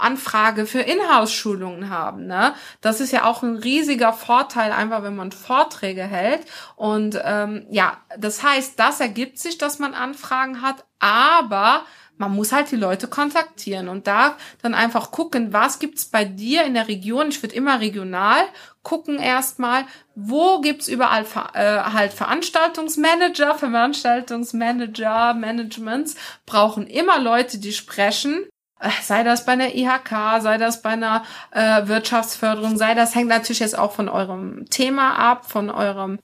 Anfrage 0.00 0.66
für 0.66 0.80
Inhouse-Schulungen 0.80 1.90
haben. 1.90 2.26
Ne? 2.26 2.54
Das 2.80 3.00
ist 3.00 3.12
ja 3.12 3.24
auch 3.24 3.42
ein 3.42 3.56
riesiger 3.56 4.12
Vorteil, 4.12 4.72
einfach 4.72 5.02
wenn 5.02 5.16
man 5.16 5.32
Vorträge 5.32 6.02
hält. 6.02 6.42
Und 6.76 7.20
ähm, 7.24 7.66
ja, 7.70 7.98
das 8.18 8.42
heißt, 8.42 8.78
das 8.78 9.00
ergibt 9.00 9.38
sich, 9.38 9.58
dass 9.58 9.78
man 9.78 9.94
Anfragen 10.24 10.62
hat, 10.62 10.84
aber 10.98 11.82
man 12.16 12.32
muss 12.32 12.52
halt 12.52 12.70
die 12.70 12.76
Leute 12.76 13.08
kontaktieren 13.08 13.88
und 13.88 14.06
da 14.06 14.36
dann 14.62 14.72
einfach 14.72 15.10
gucken, 15.10 15.52
was 15.52 15.80
gibt's 15.80 16.04
bei 16.04 16.24
dir 16.24 16.64
in 16.64 16.74
der 16.74 16.86
Region. 16.86 17.28
Ich 17.28 17.42
würde 17.42 17.56
immer 17.56 17.80
regional 17.80 18.40
gucken 18.84 19.18
erstmal, 19.18 19.84
wo 20.14 20.60
gibt's 20.60 20.88
überall 20.88 21.24
äh, 21.54 21.80
halt 21.80 22.12
Veranstaltungsmanager, 22.12 23.54
Veranstaltungsmanager, 23.56 25.34
Managements 25.34 26.14
brauchen 26.46 26.86
immer 26.86 27.18
Leute, 27.18 27.58
die 27.58 27.72
sprechen. 27.72 28.44
Äh, 28.78 28.90
sei 29.02 29.24
das 29.24 29.44
bei 29.44 29.52
einer 29.52 29.74
IHK, 29.74 30.40
sei 30.40 30.56
das 30.58 30.82
bei 30.82 30.90
einer 30.90 31.24
äh, 31.50 31.88
Wirtschaftsförderung, 31.88 32.76
sei 32.76 32.94
das 32.94 33.16
hängt 33.16 33.28
natürlich 33.28 33.60
jetzt 33.60 33.78
auch 33.78 33.92
von 33.92 34.08
eurem 34.08 34.66
Thema 34.70 35.16
ab, 35.16 35.50
von 35.50 35.68
eurem 35.68 36.20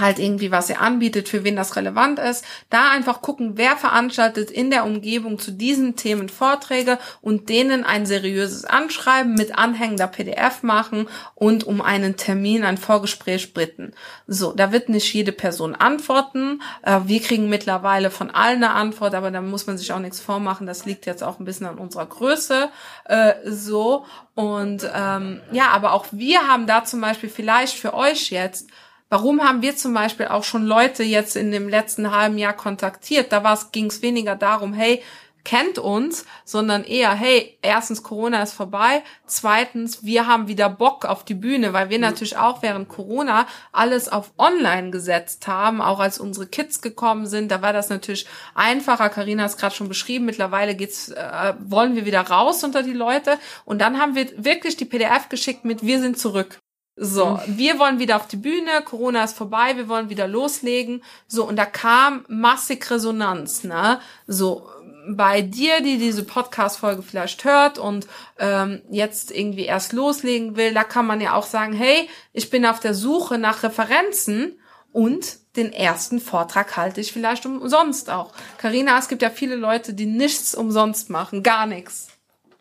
halt 0.00 0.18
irgendwie, 0.18 0.50
was 0.50 0.70
ihr 0.70 0.80
anbietet, 0.80 1.28
für 1.28 1.44
wen 1.44 1.56
das 1.56 1.76
relevant 1.76 2.18
ist. 2.18 2.44
Da 2.70 2.90
einfach 2.90 3.20
gucken, 3.20 3.52
wer 3.56 3.76
veranstaltet 3.76 4.50
in 4.50 4.70
der 4.70 4.84
Umgebung 4.84 5.38
zu 5.38 5.50
diesen 5.50 5.96
Themen 5.96 6.28
Vorträge 6.30 6.98
und 7.20 7.48
denen 7.50 7.84
ein 7.84 8.06
seriöses 8.06 8.64
Anschreiben 8.64 9.34
mit 9.34 9.58
anhängender 9.58 10.06
PDF 10.06 10.62
machen 10.62 11.08
und 11.34 11.64
um 11.64 11.82
einen 11.82 12.16
Termin, 12.16 12.64
ein 12.64 12.78
Vorgespräch 12.78 13.52
bitten. 13.52 13.92
So, 14.26 14.52
da 14.52 14.72
wird 14.72 14.88
nicht 14.88 15.12
jede 15.12 15.32
Person 15.32 15.74
antworten. 15.74 16.62
Äh, 16.82 17.00
wir 17.04 17.20
kriegen 17.20 17.50
mittlerweile 17.50 18.10
von 18.10 18.30
allen 18.30 18.62
eine 18.62 18.74
Antwort, 18.74 19.14
aber 19.14 19.30
da 19.30 19.40
muss 19.40 19.66
man 19.66 19.76
sich 19.76 19.92
auch 19.92 19.98
nichts 19.98 20.20
vormachen. 20.20 20.66
Das 20.66 20.84
liegt 20.84 21.06
jetzt 21.06 21.22
auch 21.22 21.38
ein 21.38 21.44
bisschen 21.44 21.66
an 21.66 21.78
unserer 21.78 22.06
Größe. 22.06 22.70
Äh, 23.04 23.34
so. 23.44 24.06
Und 24.34 24.88
ähm, 24.94 25.40
ja, 25.50 25.70
aber 25.70 25.92
auch 25.92 26.06
wir 26.12 26.46
haben 26.46 26.66
da 26.66 26.84
zum 26.84 27.00
Beispiel 27.00 27.28
vielleicht 27.28 27.76
für 27.76 27.94
euch 27.94 28.30
jetzt 28.30 28.68
Warum 29.12 29.42
haben 29.42 29.60
wir 29.60 29.76
zum 29.76 29.92
Beispiel 29.92 30.28
auch 30.28 30.42
schon 30.42 30.64
Leute 30.64 31.02
jetzt 31.02 31.36
in 31.36 31.52
dem 31.52 31.68
letzten 31.68 32.12
halben 32.16 32.38
Jahr 32.38 32.54
kontaktiert? 32.54 33.30
Da 33.30 33.58
ging 33.70 33.88
es 33.88 34.00
weniger 34.00 34.36
darum, 34.36 34.72
hey, 34.72 35.02
kennt 35.44 35.78
uns, 35.78 36.24
sondern 36.46 36.82
eher, 36.82 37.12
hey, 37.12 37.58
erstens, 37.60 38.02
Corona 38.02 38.42
ist 38.42 38.54
vorbei, 38.54 39.02
zweitens, 39.26 40.02
wir 40.02 40.26
haben 40.26 40.48
wieder 40.48 40.70
Bock 40.70 41.04
auf 41.04 41.26
die 41.26 41.34
Bühne, 41.34 41.74
weil 41.74 41.90
wir 41.90 41.98
mhm. 41.98 42.04
natürlich 42.04 42.38
auch 42.38 42.62
während 42.62 42.88
Corona 42.88 43.46
alles 43.70 44.08
auf 44.08 44.32
Online 44.38 44.90
gesetzt 44.90 45.46
haben, 45.46 45.82
auch 45.82 46.00
als 46.00 46.18
unsere 46.18 46.46
Kids 46.46 46.80
gekommen 46.80 47.26
sind, 47.26 47.50
da 47.50 47.60
war 47.60 47.74
das 47.74 47.90
natürlich 47.90 48.26
einfacher, 48.54 49.10
Karina 49.10 49.42
hat 49.42 49.50
es 49.50 49.56
gerade 49.58 49.74
schon 49.74 49.88
beschrieben, 49.88 50.24
mittlerweile 50.24 50.74
geht's, 50.74 51.10
äh, 51.10 51.52
wollen 51.58 51.96
wir 51.96 52.06
wieder 52.06 52.22
raus 52.22 52.64
unter 52.64 52.82
die 52.82 52.94
Leute 52.94 53.38
und 53.66 53.78
dann 53.78 54.00
haben 54.00 54.14
wir 54.14 54.42
wirklich 54.42 54.78
die 54.78 54.86
PDF 54.86 55.28
geschickt 55.28 55.66
mit, 55.66 55.84
wir 55.84 56.00
sind 56.00 56.18
zurück. 56.18 56.61
So, 56.94 57.40
mhm. 57.46 57.58
wir 57.58 57.78
wollen 57.78 57.98
wieder 57.98 58.16
auf 58.16 58.28
die 58.28 58.36
Bühne, 58.36 58.82
Corona 58.84 59.24
ist 59.24 59.36
vorbei, 59.36 59.76
wir 59.76 59.88
wollen 59.88 60.10
wieder 60.10 60.28
loslegen. 60.28 61.02
So, 61.26 61.46
und 61.46 61.56
da 61.56 61.64
kam 61.64 62.24
massig 62.28 62.90
Resonanz, 62.90 63.64
ne? 63.64 64.00
So, 64.26 64.68
bei 65.08 65.42
dir, 65.42 65.80
die 65.82 65.98
diese 65.98 66.24
Podcast-Folge 66.24 67.02
vielleicht 67.02 67.44
hört 67.44 67.78
und 67.78 68.06
ähm, 68.38 68.82
jetzt 68.90 69.30
irgendwie 69.30 69.64
erst 69.64 69.92
loslegen 69.92 70.56
will, 70.56 70.74
da 70.74 70.84
kann 70.84 71.06
man 71.06 71.20
ja 71.20 71.34
auch 71.34 71.46
sagen, 71.46 71.72
hey, 71.72 72.08
ich 72.32 72.50
bin 72.50 72.66
auf 72.66 72.78
der 72.78 72.94
Suche 72.94 73.38
nach 73.38 73.62
Referenzen 73.62 74.58
und 74.92 75.38
den 75.56 75.72
ersten 75.72 76.20
Vortrag 76.20 76.76
halte 76.76 77.00
ich 77.00 77.12
vielleicht 77.12 77.46
umsonst 77.46 78.10
auch. 78.10 78.32
Karina, 78.58 78.98
es 78.98 79.08
gibt 79.08 79.22
ja 79.22 79.30
viele 79.30 79.56
Leute, 79.56 79.94
die 79.94 80.06
nichts 80.06 80.54
umsonst 80.54 81.10
machen, 81.10 81.42
gar 81.42 81.66
nichts. 81.66 82.08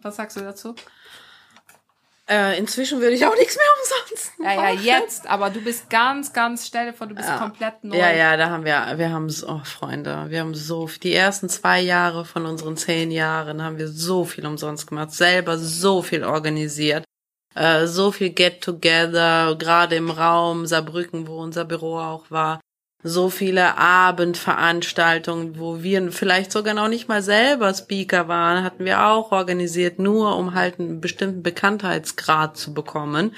Was 0.02 0.16
sagst 0.16 0.38
du 0.38 0.42
dazu? 0.42 0.76
Äh, 2.32 2.58
inzwischen 2.58 3.02
würde 3.02 3.14
ich 3.14 3.26
auch 3.26 3.36
nichts 3.36 3.58
mehr 3.58 3.66
umsonst 3.82 4.40
machen. 4.40 4.58
Ja, 4.58 4.72
ja, 4.72 5.00
jetzt, 5.02 5.28
aber 5.28 5.50
du 5.50 5.60
bist 5.60 5.90
ganz, 5.90 6.32
ganz, 6.32 6.66
stell 6.66 6.86
dir 6.86 6.94
vor, 6.94 7.08
du 7.08 7.16
bist 7.16 7.28
ja. 7.28 7.38
komplett 7.38 7.84
neu. 7.84 7.98
Ja, 7.98 8.10
ja, 8.10 8.38
da 8.38 8.50
haben 8.50 8.64
wir, 8.64 8.94
wir 8.96 9.10
haben 9.12 9.30
so, 9.30 9.50
oh, 9.50 9.62
Freunde, 9.66 10.28
wir 10.30 10.40
haben 10.40 10.56
so, 10.56 10.90
die 11.04 11.14
ersten 11.14 11.50
zwei 11.50 11.82
Jahre 11.82 12.24
von 12.24 12.46
unseren 12.46 12.78
zehn 12.78 13.12
Jahren 13.12 13.62
haben 13.62 13.78
wir 13.78 13.90
so 13.90 14.24
viel 14.24 14.46
umsonst 14.46 14.88
gemacht, 14.88 15.12
selber 15.12 15.58
so 15.58 16.02
viel 16.02 16.24
organisiert. 16.24 17.04
Äh, 17.54 17.86
so 17.88 18.14
viel 18.14 18.30
Get-Together, 18.30 19.58
gerade 19.60 19.98
im 19.98 20.10
Raum 20.10 20.66
Saarbrücken, 20.66 21.28
wo 21.28 21.42
unser 21.42 21.66
Büro 21.66 22.00
auch 22.00 22.32
war 22.32 22.62
so 23.04 23.30
viele 23.30 23.78
Abendveranstaltungen, 23.78 25.58
wo 25.58 25.82
wir 25.82 26.12
vielleicht 26.12 26.52
sogar 26.52 26.74
noch 26.74 26.88
nicht 26.88 27.08
mal 27.08 27.24
selber 27.24 27.74
Speaker 27.74 28.28
waren, 28.28 28.64
hatten 28.64 28.86
wir 28.86 29.06
auch 29.06 29.32
organisiert, 29.32 29.98
nur 29.98 30.38
um 30.38 30.54
halt 30.54 30.80
einen 30.80 31.02
bestimmten 31.02 31.42
Bekanntheitsgrad 31.42 32.58
zu 32.58 32.74
bekommen. 32.74 33.36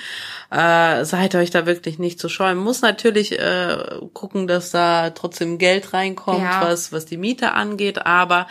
Äh, 0.51 1.05
seid 1.05 1.35
euch 1.35 1.49
da 1.49 1.65
wirklich 1.65 1.97
nicht 1.97 2.19
zu 2.19 2.27
scheuen. 2.27 2.57
Muss 2.57 2.81
natürlich 2.81 3.39
äh, 3.39 3.77
gucken, 4.13 4.47
dass 4.47 4.71
da 4.71 5.11
trotzdem 5.11 5.57
Geld 5.57 5.93
reinkommt, 5.93 6.43
ja. 6.43 6.61
was, 6.61 6.91
was 6.91 7.05
die 7.05 7.17
Miete 7.17 7.53
angeht, 7.53 8.05
aber 8.05 8.47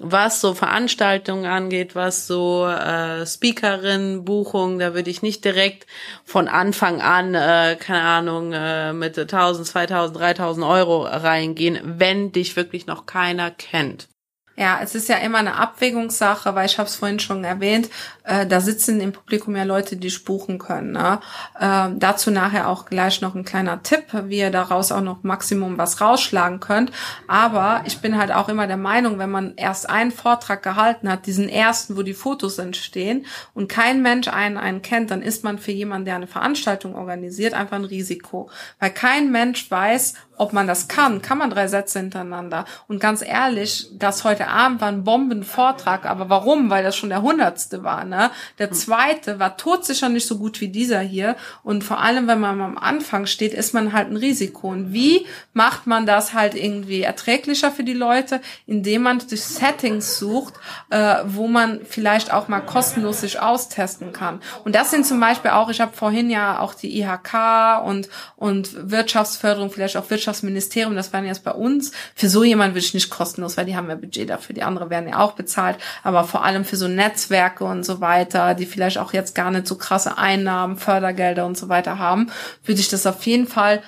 was 0.00 0.40
so 0.40 0.54
Veranstaltungen 0.54 1.44
angeht, 1.44 1.94
was 1.94 2.26
so 2.26 2.66
äh, 2.66 3.26
Speakerin, 3.26 4.24
Buchung, 4.24 4.78
da 4.78 4.94
würde 4.94 5.10
ich 5.10 5.20
nicht 5.20 5.44
direkt 5.44 5.86
von 6.24 6.48
Anfang 6.48 7.02
an, 7.02 7.34
äh, 7.34 7.76
keine 7.78 8.02
Ahnung, 8.02 8.52
äh, 8.52 8.94
mit 8.94 9.18
1000, 9.18 9.66
2000, 9.66 10.18
3000 10.18 10.66
Euro 10.66 11.02
reingehen, 11.02 11.78
wenn 11.84 12.32
dich 12.32 12.56
wirklich 12.56 12.86
noch 12.86 13.04
keiner 13.04 13.50
kennt. 13.50 14.08
Ja, 14.56 14.80
es 14.82 14.94
ist 14.94 15.08
ja 15.08 15.16
immer 15.16 15.38
eine 15.38 15.54
Abwägungssache, 15.54 16.54
weil 16.54 16.66
ich 16.66 16.78
habe 16.78 16.88
es 16.88 16.96
vorhin 16.96 17.18
schon 17.18 17.44
erwähnt, 17.44 17.88
äh, 18.24 18.46
da 18.46 18.60
sitzen 18.60 19.00
im 19.00 19.12
Publikum 19.12 19.56
ja 19.56 19.64
Leute, 19.64 19.96
die 19.96 20.10
spuchen 20.10 20.58
können. 20.58 20.92
Ne? 20.92 21.20
Äh, 21.58 21.88
dazu 21.96 22.30
nachher 22.30 22.68
auch 22.68 22.84
gleich 22.84 23.22
noch 23.22 23.34
ein 23.34 23.44
kleiner 23.44 23.82
Tipp, 23.82 24.04
wie 24.26 24.38
ihr 24.38 24.50
daraus 24.50 24.92
auch 24.92 25.00
noch 25.00 25.22
Maximum 25.22 25.78
was 25.78 26.00
rausschlagen 26.00 26.60
könnt. 26.60 26.92
Aber 27.26 27.82
ich 27.86 28.00
bin 28.00 28.18
halt 28.18 28.32
auch 28.32 28.48
immer 28.48 28.66
der 28.66 28.76
Meinung, 28.76 29.18
wenn 29.18 29.30
man 29.30 29.54
erst 29.56 29.88
einen 29.88 30.10
Vortrag 30.10 30.62
gehalten 30.62 31.10
hat, 31.10 31.26
diesen 31.26 31.48
ersten, 31.48 31.96
wo 31.96 32.02
die 32.02 32.12
Fotos 32.12 32.58
entstehen 32.58 33.26
und 33.54 33.68
kein 33.68 34.02
Mensch 34.02 34.28
einen, 34.28 34.58
einen 34.58 34.82
kennt, 34.82 35.10
dann 35.10 35.22
ist 35.22 35.42
man 35.42 35.58
für 35.58 35.72
jemanden, 35.72 36.04
der 36.04 36.16
eine 36.16 36.26
Veranstaltung 36.26 36.94
organisiert, 36.94 37.54
einfach 37.54 37.76
ein 37.76 37.84
Risiko. 37.84 38.50
Weil 38.78 38.90
kein 38.90 39.32
Mensch 39.32 39.70
weiß, 39.70 40.14
ob 40.40 40.54
man 40.54 40.66
das 40.66 40.88
kann. 40.88 41.20
Kann 41.20 41.36
man 41.36 41.50
drei 41.50 41.68
Sätze 41.68 41.98
hintereinander? 41.98 42.64
Und 42.88 42.98
ganz 42.98 43.20
ehrlich, 43.20 43.88
das 43.92 44.24
heute 44.24 44.48
Abend 44.48 44.80
war 44.80 44.88
ein 44.88 45.04
Bombenvortrag. 45.04 46.06
Aber 46.06 46.30
warum? 46.30 46.70
Weil 46.70 46.82
das 46.82 46.96
schon 46.96 47.10
der 47.10 47.20
hundertste 47.20 47.84
war. 47.84 48.06
Ne? 48.06 48.30
Der 48.58 48.72
zweite 48.72 49.38
war 49.38 49.58
todsicher 49.58 50.08
nicht 50.08 50.26
so 50.26 50.38
gut 50.38 50.62
wie 50.62 50.68
dieser 50.68 51.00
hier. 51.00 51.36
Und 51.62 51.84
vor 51.84 52.00
allem, 52.00 52.26
wenn 52.26 52.40
man 52.40 52.58
am 52.62 52.78
Anfang 52.78 53.26
steht, 53.26 53.52
ist 53.52 53.74
man 53.74 53.92
halt 53.92 54.10
ein 54.10 54.16
Risiko. 54.16 54.68
Und 54.68 54.94
wie 54.94 55.26
macht 55.52 55.86
man 55.86 56.06
das 56.06 56.32
halt 56.32 56.54
irgendwie 56.54 57.02
erträglicher 57.02 57.70
für 57.70 57.84
die 57.84 57.92
Leute? 57.92 58.40
Indem 58.66 59.02
man 59.02 59.18
durch 59.18 59.44
Settings 59.44 60.18
sucht, 60.18 60.54
äh, 60.88 61.16
wo 61.26 61.48
man 61.48 61.80
vielleicht 61.84 62.32
auch 62.32 62.48
mal 62.48 62.60
kostenlos 62.60 63.20
sich 63.20 63.40
austesten 63.40 64.14
kann. 64.14 64.40
Und 64.64 64.74
das 64.74 64.90
sind 64.90 65.04
zum 65.04 65.20
Beispiel 65.20 65.50
auch, 65.50 65.68
ich 65.68 65.82
habe 65.82 65.94
vorhin 65.94 66.30
ja 66.30 66.60
auch 66.60 66.72
die 66.72 66.98
IHK 66.98 67.84
und, 67.84 68.08
und 68.36 68.90
Wirtschaftsförderung, 68.90 69.70
vielleicht 69.70 69.98
auch 69.98 70.08
Wirtschaftsförderung 70.08 70.29
Wirtschaftsministerium, 70.30 70.94
das 70.94 71.12
waren 71.12 71.26
jetzt 71.26 71.44
bei 71.44 71.52
uns. 71.52 71.92
Für 72.14 72.28
so 72.28 72.44
jemand 72.44 72.74
würde 72.74 72.84
ich 72.84 72.94
nicht 72.94 73.10
kostenlos, 73.10 73.56
weil 73.56 73.66
die 73.66 73.76
haben 73.76 73.88
ja 73.88 73.96
Budget 73.96 74.30
dafür. 74.30 74.54
Die 74.54 74.62
anderen 74.62 74.90
werden 74.90 75.08
ja 75.08 75.18
auch 75.18 75.32
bezahlt. 75.32 75.76
Aber 76.02 76.24
vor 76.24 76.44
allem 76.44 76.64
für 76.64 76.76
so 76.76 76.88
Netzwerke 76.88 77.64
und 77.64 77.84
so 77.84 78.00
weiter, 78.00 78.54
die 78.54 78.66
vielleicht 78.66 78.98
auch 78.98 79.12
jetzt 79.12 79.34
gar 79.34 79.50
nicht 79.50 79.66
so 79.66 79.76
krasse 79.76 80.18
Einnahmen, 80.18 80.76
Fördergelder 80.76 81.44
und 81.46 81.58
so 81.58 81.68
weiter 81.68 81.98
haben, 81.98 82.30
würde 82.64 82.80
ich 82.80 82.88
das 82.88 83.06
auf 83.06 83.24
jeden 83.26 83.46
Fall 83.46 83.82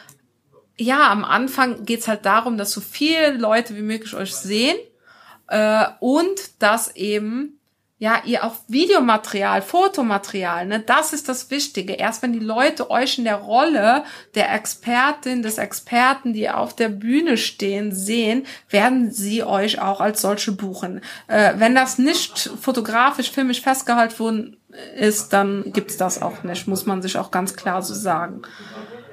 ja, 0.78 1.10
am 1.10 1.22
Anfang 1.22 1.84
geht's 1.84 2.08
halt 2.08 2.24
darum, 2.24 2.56
dass 2.56 2.72
so 2.72 2.80
viele 2.80 3.34
Leute 3.34 3.76
wie 3.76 3.82
möglich 3.82 4.14
euch 4.14 4.34
sehen 4.34 4.76
äh, 5.48 5.84
und 6.00 6.34
dass 6.58 6.96
eben 6.96 7.60
ja, 8.02 8.20
ihr 8.24 8.42
auch 8.42 8.56
Videomaterial, 8.66 9.62
Fotomaterial, 9.62 10.66
ne, 10.66 10.80
das 10.80 11.12
ist 11.12 11.28
das 11.28 11.52
Wichtige. 11.52 11.92
Erst 11.92 12.20
wenn 12.20 12.32
die 12.32 12.40
Leute 12.40 12.90
euch 12.90 13.16
in 13.16 13.22
der 13.22 13.36
Rolle 13.36 14.02
der 14.34 14.52
Expertin, 14.52 15.40
des 15.42 15.56
Experten, 15.56 16.32
die 16.32 16.50
auf 16.50 16.74
der 16.74 16.88
Bühne 16.88 17.36
stehen, 17.36 17.94
sehen, 17.94 18.44
werden 18.68 19.12
sie 19.12 19.44
euch 19.44 19.80
auch 19.80 20.00
als 20.00 20.20
solche 20.20 20.50
buchen. 20.50 21.00
Äh, 21.28 21.52
wenn 21.58 21.76
das 21.76 21.98
nicht 21.98 22.50
fotografisch, 22.60 23.30
filmisch 23.30 23.60
festgehalten 23.60 24.18
worden 24.18 24.56
ist, 24.98 25.32
dann 25.32 25.62
gibt's 25.66 25.96
das 25.96 26.20
auch 26.20 26.42
nicht, 26.42 26.66
muss 26.66 26.86
man 26.86 27.02
sich 27.02 27.16
auch 27.18 27.30
ganz 27.30 27.54
klar 27.54 27.82
so 27.82 27.94
sagen. 27.94 28.42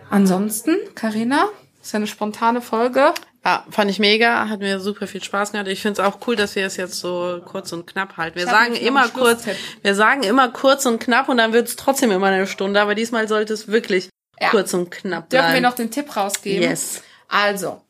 Ansonsten, 0.09 0.75
Karina, 0.95 1.45
ist 1.79 1.93
ja 1.93 1.97
eine 1.97 2.07
spontane 2.07 2.61
Folge. 2.61 3.13
Ja, 3.45 3.65
fand 3.69 3.89
ich 3.89 3.99
mega, 3.99 4.49
hat 4.49 4.59
mir 4.59 4.79
super 4.81 5.07
viel 5.07 5.23
Spaß 5.23 5.53
gemacht. 5.53 5.67
Ich 5.67 5.81
finde 5.81 6.01
es 6.01 6.07
auch 6.07 6.19
cool, 6.27 6.35
dass 6.35 6.55
wir 6.55 6.65
es 6.65 6.75
jetzt 6.75 6.99
so 6.99 7.41
kurz 7.45 7.71
und 7.71 7.87
knapp 7.87 8.17
halten. 8.17 8.37
Wir 8.37 8.45
sagen 8.45 8.75
immer 8.75 9.07
kurz, 9.07 9.45
wir 9.81 9.95
sagen 9.95 10.23
immer 10.23 10.49
kurz 10.49 10.85
und 10.85 10.99
knapp 10.99 11.29
und 11.29 11.37
dann 11.37 11.53
wird 11.53 11.67
es 11.67 11.77
trotzdem 11.77 12.11
immer 12.11 12.27
eine 12.27 12.47
Stunde, 12.47 12.81
aber 12.81 12.95
diesmal 12.95 13.27
sollte 13.29 13.53
es 13.53 13.69
wirklich 13.69 14.09
ja. 14.41 14.49
kurz 14.49 14.73
und 14.73 14.91
knapp 14.91 15.29
bleiben. 15.29 15.45
Dürfen 15.45 15.53
wir 15.53 15.69
noch 15.69 15.75
den 15.75 15.89
Tipp 15.89 16.15
rausgeben? 16.17 16.69
Yes. 16.69 17.01
Also, 17.29 17.81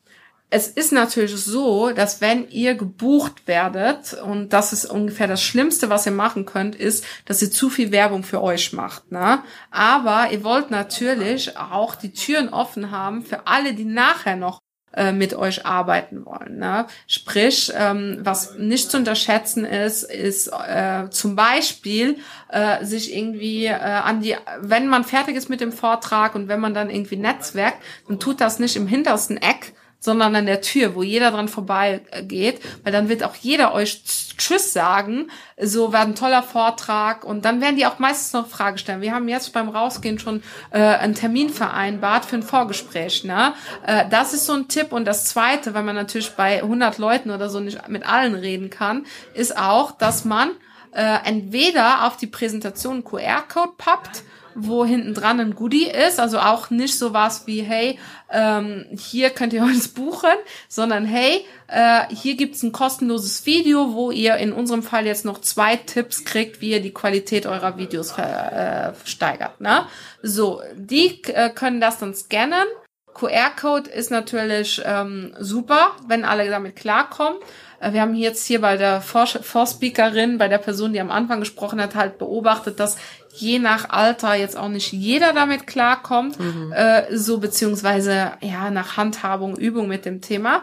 es 0.50 0.68
ist 0.68 0.92
natürlich 0.92 1.36
so, 1.36 1.90
dass 1.90 2.20
wenn 2.20 2.48
ihr 2.50 2.74
gebucht 2.74 3.46
werdet, 3.46 4.14
und 4.14 4.52
das 4.52 4.72
ist 4.72 4.84
ungefähr 4.84 5.28
das 5.28 5.42
Schlimmste, 5.42 5.90
was 5.90 6.06
ihr 6.06 6.12
machen 6.12 6.44
könnt, 6.44 6.74
ist, 6.74 7.04
dass 7.24 7.40
ihr 7.40 7.50
zu 7.50 7.70
viel 7.70 7.92
Werbung 7.92 8.24
für 8.24 8.42
euch 8.42 8.72
macht. 8.72 9.12
Ne? 9.12 9.42
Aber 9.70 10.30
ihr 10.32 10.42
wollt 10.42 10.70
natürlich 10.70 11.56
auch 11.56 11.94
die 11.94 12.12
Türen 12.12 12.48
offen 12.48 12.90
haben 12.90 13.24
für 13.24 13.46
alle, 13.46 13.74
die 13.74 13.84
nachher 13.84 14.36
noch 14.36 14.60
äh, 14.92 15.12
mit 15.12 15.34
euch 15.34 15.66
arbeiten 15.66 16.26
wollen. 16.26 16.58
Ne? 16.58 16.86
Sprich, 17.06 17.72
ähm, 17.76 18.18
was 18.22 18.56
nicht 18.58 18.90
zu 18.90 18.96
unterschätzen 18.96 19.64
ist, 19.64 20.02
ist 20.02 20.48
äh, 20.48 21.08
zum 21.10 21.36
Beispiel 21.36 22.18
äh, 22.48 22.84
sich 22.84 23.16
irgendwie 23.16 23.66
äh, 23.66 23.74
an 23.74 24.20
die, 24.20 24.36
wenn 24.60 24.88
man 24.88 25.04
fertig 25.04 25.36
ist 25.36 25.48
mit 25.48 25.60
dem 25.60 25.72
Vortrag 25.72 26.34
und 26.34 26.48
wenn 26.48 26.60
man 26.60 26.74
dann 26.74 26.90
irgendwie 26.90 27.16
netzwerkt, 27.16 27.78
dann 28.08 28.18
tut 28.18 28.40
das 28.40 28.58
nicht 28.58 28.74
im 28.74 28.88
hintersten 28.88 29.36
Eck, 29.36 29.74
sondern 30.00 30.34
an 30.34 30.46
der 30.46 30.62
Tür, 30.62 30.94
wo 30.94 31.02
jeder 31.02 31.30
dran 31.30 31.48
vorbeigeht, 31.48 32.60
weil 32.82 32.92
dann 32.92 33.08
wird 33.08 33.22
auch 33.22 33.34
jeder 33.36 33.74
euch 33.74 34.02
Tschüss 34.38 34.72
sagen, 34.72 35.30
so 35.60 35.92
war 35.92 36.00
ein 36.00 36.14
toller 36.14 36.42
Vortrag 36.42 37.24
und 37.24 37.44
dann 37.44 37.60
werden 37.60 37.76
die 37.76 37.84
auch 37.84 37.98
meistens 37.98 38.32
noch 38.32 38.48
Fragen 38.48 38.78
stellen. 38.78 39.02
Wir 39.02 39.12
haben 39.12 39.28
jetzt 39.28 39.52
beim 39.52 39.68
Rausgehen 39.68 40.18
schon 40.18 40.42
äh, 40.70 40.78
einen 40.78 41.14
Termin 41.14 41.50
vereinbart 41.50 42.24
für 42.24 42.36
ein 42.36 42.42
Vorgespräch. 42.42 43.24
Ne? 43.24 43.52
Äh, 43.86 44.06
das 44.08 44.32
ist 44.32 44.46
so 44.46 44.54
ein 44.54 44.68
Tipp 44.68 44.92
und 44.92 45.04
das 45.04 45.26
Zweite, 45.26 45.74
weil 45.74 45.82
man 45.82 45.94
natürlich 45.94 46.30
bei 46.30 46.62
100 46.62 46.96
Leuten 46.96 47.30
oder 47.30 47.50
so 47.50 47.60
nicht 47.60 47.86
mit 47.88 48.06
allen 48.08 48.34
reden 48.34 48.70
kann, 48.70 49.04
ist 49.34 49.58
auch, 49.58 49.92
dass 49.92 50.24
man 50.24 50.52
äh, 50.92 51.18
entweder 51.24 52.06
auf 52.06 52.16
die 52.16 52.26
Präsentation 52.26 53.04
QR-Code 53.04 53.72
pappt, 53.76 54.22
wo 54.54 54.84
hinten 54.84 55.14
dran 55.14 55.40
ein 55.40 55.54
Goodie 55.54 55.88
ist, 55.88 56.20
also 56.20 56.38
auch 56.38 56.70
nicht 56.70 56.98
so 56.98 57.12
was 57.12 57.46
wie, 57.46 57.62
hey, 57.62 57.98
ähm, 58.30 58.86
hier 58.90 59.30
könnt 59.30 59.52
ihr 59.52 59.62
uns 59.64 59.88
buchen, 59.88 60.30
sondern 60.68 61.04
hey, 61.04 61.46
äh, 61.68 62.02
hier 62.14 62.36
gibt's 62.36 62.62
ein 62.62 62.72
kostenloses 62.72 63.46
Video, 63.46 63.94
wo 63.94 64.10
ihr 64.10 64.36
in 64.36 64.52
unserem 64.52 64.82
Fall 64.82 65.06
jetzt 65.06 65.24
noch 65.24 65.40
zwei 65.40 65.76
Tipps 65.76 66.24
kriegt, 66.24 66.60
wie 66.60 66.70
ihr 66.70 66.80
die 66.80 66.92
Qualität 66.92 67.46
eurer 67.46 67.76
Videos 67.76 68.12
ver, 68.12 68.94
äh, 68.94 69.08
steigert. 69.08 69.60
Ne? 69.60 69.86
So, 70.22 70.62
die 70.74 71.22
äh, 71.24 71.50
können 71.50 71.80
das 71.80 71.98
dann 71.98 72.14
scannen. 72.14 72.66
QR-Code 73.14 73.90
ist 73.90 74.10
natürlich 74.10 74.80
ähm, 74.84 75.34
super, 75.38 75.96
wenn 76.06 76.24
alle 76.24 76.48
damit 76.48 76.76
klarkommen. 76.76 77.38
Äh, 77.80 77.92
wir 77.92 78.02
haben 78.02 78.14
jetzt 78.14 78.46
hier 78.46 78.60
bei 78.60 78.76
der 78.76 79.00
Vorspeakerin, 79.00 80.38
bei 80.38 80.48
der 80.48 80.58
Person, 80.58 80.92
die 80.92 81.00
am 81.00 81.10
Anfang 81.10 81.40
gesprochen 81.40 81.80
hat, 81.80 81.94
halt 81.94 82.18
beobachtet, 82.18 82.78
dass 82.78 82.96
je 83.32 83.58
nach 83.58 83.90
Alter 83.90 84.34
jetzt 84.34 84.56
auch 84.56 84.68
nicht 84.68 84.92
jeder 84.92 85.32
damit 85.32 85.66
klarkommt, 85.66 86.38
mhm. 86.38 86.72
äh, 86.72 87.16
so 87.16 87.38
beziehungsweise 87.38 88.32
ja 88.40 88.70
nach 88.70 88.96
Handhabung, 88.96 89.56
Übung 89.56 89.88
mit 89.88 90.04
dem 90.04 90.20
Thema. 90.20 90.62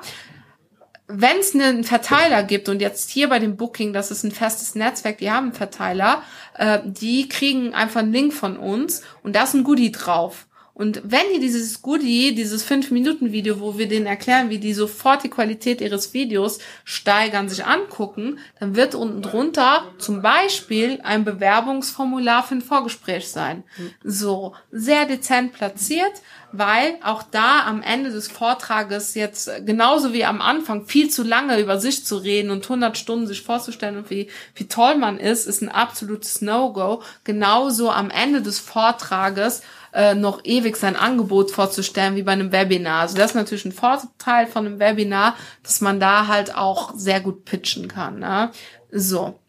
Wenn 1.07 1.37
es 1.39 1.55
einen 1.55 1.85
Verteiler 1.85 2.43
gibt 2.43 2.67
und 2.67 2.81
jetzt 2.81 3.09
hier 3.09 3.29
bei 3.29 3.39
dem 3.39 3.55
Booking, 3.55 3.93
das 3.93 4.11
ist 4.11 4.23
ein 4.23 4.31
festes 4.31 4.75
Netzwerk, 4.75 5.19
die 5.19 5.31
haben 5.31 5.45
einen 5.45 5.53
Verteiler, 5.53 6.21
äh, 6.57 6.79
die 6.83 7.29
kriegen 7.29 7.73
einfach 7.73 8.01
einen 8.01 8.11
Link 8.11 8.33
von 8.33 8.57
uns 8.57 9.03
und 9.23 9.35
da 9.35 9.43
ist 9.43 9.53
ein 9.53 9.63
Goodie 9.63 9.91
drauf. 9.91 10.47
Und 10.77 11.01
wenn 11.05 11.23
die 11.33 11.39
dieses 11.39 11.81
Goodie, 11.81 12.35
dieses 12.35 12.63
5-Minuten-Video, 12.69 13.59
wo 13.59 13.79
wir 13.79 13.87
denen 13.87 14.05
erklären, 14.05 14.51
wie 14.51 14.59
die 14.59 14.75
sofort 14.75 15.23
die 15.23 15.29
Qualität 15.29 15.81
ihres 15.81 16.13
Videos 16.13 16.59
steigern, 16.83 17.49
sich 17.49 17.65
angucken, 17.65 18.37
dann 18.59 18.75
wird 18.75 18.93
unten 18.93 19.23
drunter 19.23 19.85
zum 19.97 20.21
Beispiel 20.21 20.99
ein 21.03 21.25
Bewerbungsformular 21.25 22.43
für 22.43 22.53
ein 22.53 22.61
Vorgespräch 22.61 23.27
sein. 23.27 23.63
So, 24.03 24.53
sehr 24.71 25.05
dezent 25.05 25.53
platziert, 25.53 26.13
weil 26.51 26.99
auch 27.03 27.23
da 27.23 27.65
am 27.65 27.81
Ende 27.81 28.11
des 28.11 28.27
Vortrages 28.27 29.15
jetzt 29.15 29.49
genauso 29.65 30.13
wie 30.13 30.25
am 30.25 30.41
Anfang 30.41 30.85
viel 30.85 31.09
zu 31.09 31.23
lange 31.23 31.59
über 31.59 31.79
sich 31.79 32.05
zu 32.05 32.17
reden 32.17 32.51
und 32.51 32.63
100 32.63 32.99
Stunden 32.99 33.25
sich 33.25 33.41
vorzustellen 33.41 33.97
und 33.97 34.11
wie, 34.11 34.29
wie 34.53 34.67
toll 34.67 34.95
man 34.95 35.19
ist, 35.19 35.47
ist 35.47 35.63
ein 35.63 35.69
absolutes 35.69 36.43
No-Go. 36.43 37.01
Genauso 37.23 37.89
am 37.89 38.11
Ende 38.11 38.43
des 38.43 38.59
Vortrages 38.59 39.63
äh, 39.97 40.13
noch 40.13 40.45
ewig 40.45 40.77
sein 40.77 40.95
Angebot 40.95 41.49
vorzustellen 41.49 42.15
wie 42.15 42.21
bei 42.21 42.33
einem 42.33 42.51
Webinar. 42.51 43.01
Also 43.01 43.17
das 43.17 43.31
ist 43.31 43.35
natürlich 43.35 43.65
ein 43.65 43.71
Vorteil 43.71 44.45
von 44.45 44.67
einem 44.67 44.79
Webinar, 44.79 45.35
dass 45.63 45.81
man 45.81 45.99
da 45.99 46.27
halt 46.27 46.55
auch 46.55 46.93
sehr 46.95 47.19
gut 47.19 47.45
pitchen 47.45 47.87
kann. 47.87 48.19
Ne? 48.19 48.51
So. 48.91 49.39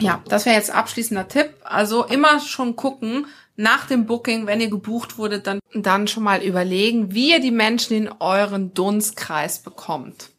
Ja, 0.00 0.22
das 0.28 0.44
wäre 0.44 0.56
jetzt 0.56 0.74
abschließender 0.74 1.28
Tipp. 1.28 1.50
Also 1.62 2.04
immer 2.04 2.40
schon 2.40 2.74
gucken, 2.74 3.26
nach 3.54 3.86
dem 3.86 4.06
Booking, 4.06 4.46
wenn 4.46 4.60
ihr 4.60 4.70
gebucht 4.70 5.18
wurdet, 5.18 5.46
dann, 5.46 5.60
dann 5.72 6.08
schon 6.08 6.24
mal 6.24 6.42
überlegen, 6.42 7.14
wie 7.14 7.30
ihr 7.30 7.40
die 7.40 7.52
Menschen 7.52 7.96
in 7.96 8.10
euren 8.18 8.74
Dunstkreis 8.74 9.60
bekommt. 9.60 10.30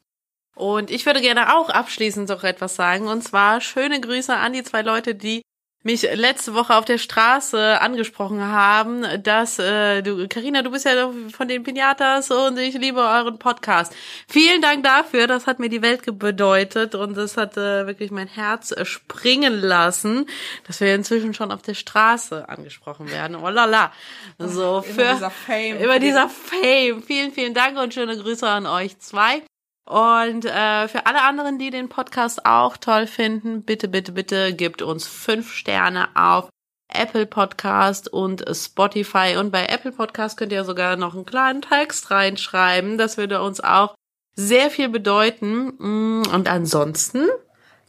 Und 0.55 0.91
ich 0.91 1.05
würde 1.05 1.21
gerne 1.21 1.55
auch 1.55 1.69
abschließend 1.69 2.27
noch 2.27 2.43
etwas 2.43 2.75
sagen. 2.75 3.07
Und 3.07 3.23
zwar 3.23 3.61
schöne 3.61 4.01
Grüße 4.01 4.35
an 4.35 4.51
die 4.51 4.63
zwei 4.63 4.81
Leute, 4.81 5.15
die 5.15 5.41
mich 5.87 6.01
letzte 6.01 6.53
Woche 6.53 6.75
auf 6.75 6.83
der 6.83 6.97
Straße 6.97 7.79
angesprochen 7.79 8.41
haben, 8.43 9.05
dass 9.23 9.57
äh, 9.57 10.01
du, 10.03 10.27
Karina, 10.27 10.61
du 10.61 10.71
bist 10.71 10.85
ja 10.85 11.09
von 11.31 11.47
den 11.47 11.63
Pinatas 11.63 12.29
und 12.29 12.59
ich 12.59 12.75
liebe 12.75 12.99
euren 12.99 13.39
Podcast. 13.39 13.95
Vielen 14.27 14.61
Dank 14.61 14.83
dafür, 14.83 15.27
das 15.27 15.47
hat 15.47 15.59
mir 15.59 15.69
die 15.69 15.81
Welt 15.81 16.01
bedeutet 16.19 16.93
und 16.93 17.15
das 17.15 17.37
hat 17.37 17.55
äh, 17.55 17.87
wirklich 17.87 18.11
mein 18.11 18.27
Herz 18.27 18.75
springen 18.85 19.61
lassen, 19.61 20.25
dass 20.67 20.81
wir 20.81 20.93
inzwischen 20.93 21.33
schon 21.33 21.53
auf 21.53 21.61
der 21.61 21.73
Straße 21.73 22.49
angesprochen 22.49 23.09
werden. 23.09 23.37
Oh 23.37 23.47
la 23.47 23.63
la. 23.63 23.93
So 24.37 24.81
für 24.81 24.91
über 24.91 25.13
dieser 25.13 25.29
Fame. 25.29 25.77
Über 25.77 25.99
dieser 25.99 26.29
Fame. 26.29 27.01
Vielen, 27.01 27.31
vielen 27.31 27.53
Dank 27.53 27.77
und 27.77 27.93
schöne 27.93 28.17
Grüße 28.17 28.45
an 28.45 28.65
euch 28.65 28.99
zwei. 28.99 29.41
Und 29.87 30.43
äh, 30.43 30.87
für 30.89 31.05
alle 31.05 31.21
anderen, 31.21 31.59
die 31.59 31.69
den 31.69 31.87
Podcast 31.87 32.45
auch 32.45 32.75
toll 32.75 33.07
finden, 33.07 33.63
bitte, 33.63 33.87
bitte, 33.87 34.11
bitte 34.11 34.53
gebt 34.53 34.81
uns 34.81 35.07
fünf 35.07 35.53
Sterne 35.53 36.09
auf 36.13 36.49
Apple 36.93 37.25
Podcast 37.25 38.11
und 38.11 38.43
Spotify. 38.51 39.37
Und 39.37 39.51
bei 39.51 39.65
Apple 39.67 39.93
Podcast 39.93 40.37
könnt 40.37 40.51
ihr 40.51 40.65
sogar 40.65 40.97
noch 40.97 41.15
einen 41.15 41.25
kleinen 41.25 41.61
Text 41.61 42.11
reinschreiben. 42.11 42.97
Das 42.97 43.17
würde 43.17 43.41
uns 43.41 43.61
auch 43.61 43.95
sehr 44.35 44.69
viel 44.69 44.89
bedeuten. 44.89 45.73
Mm, 45.77 46.23
und 46.33 46.49
ansonsten 46.49 47.29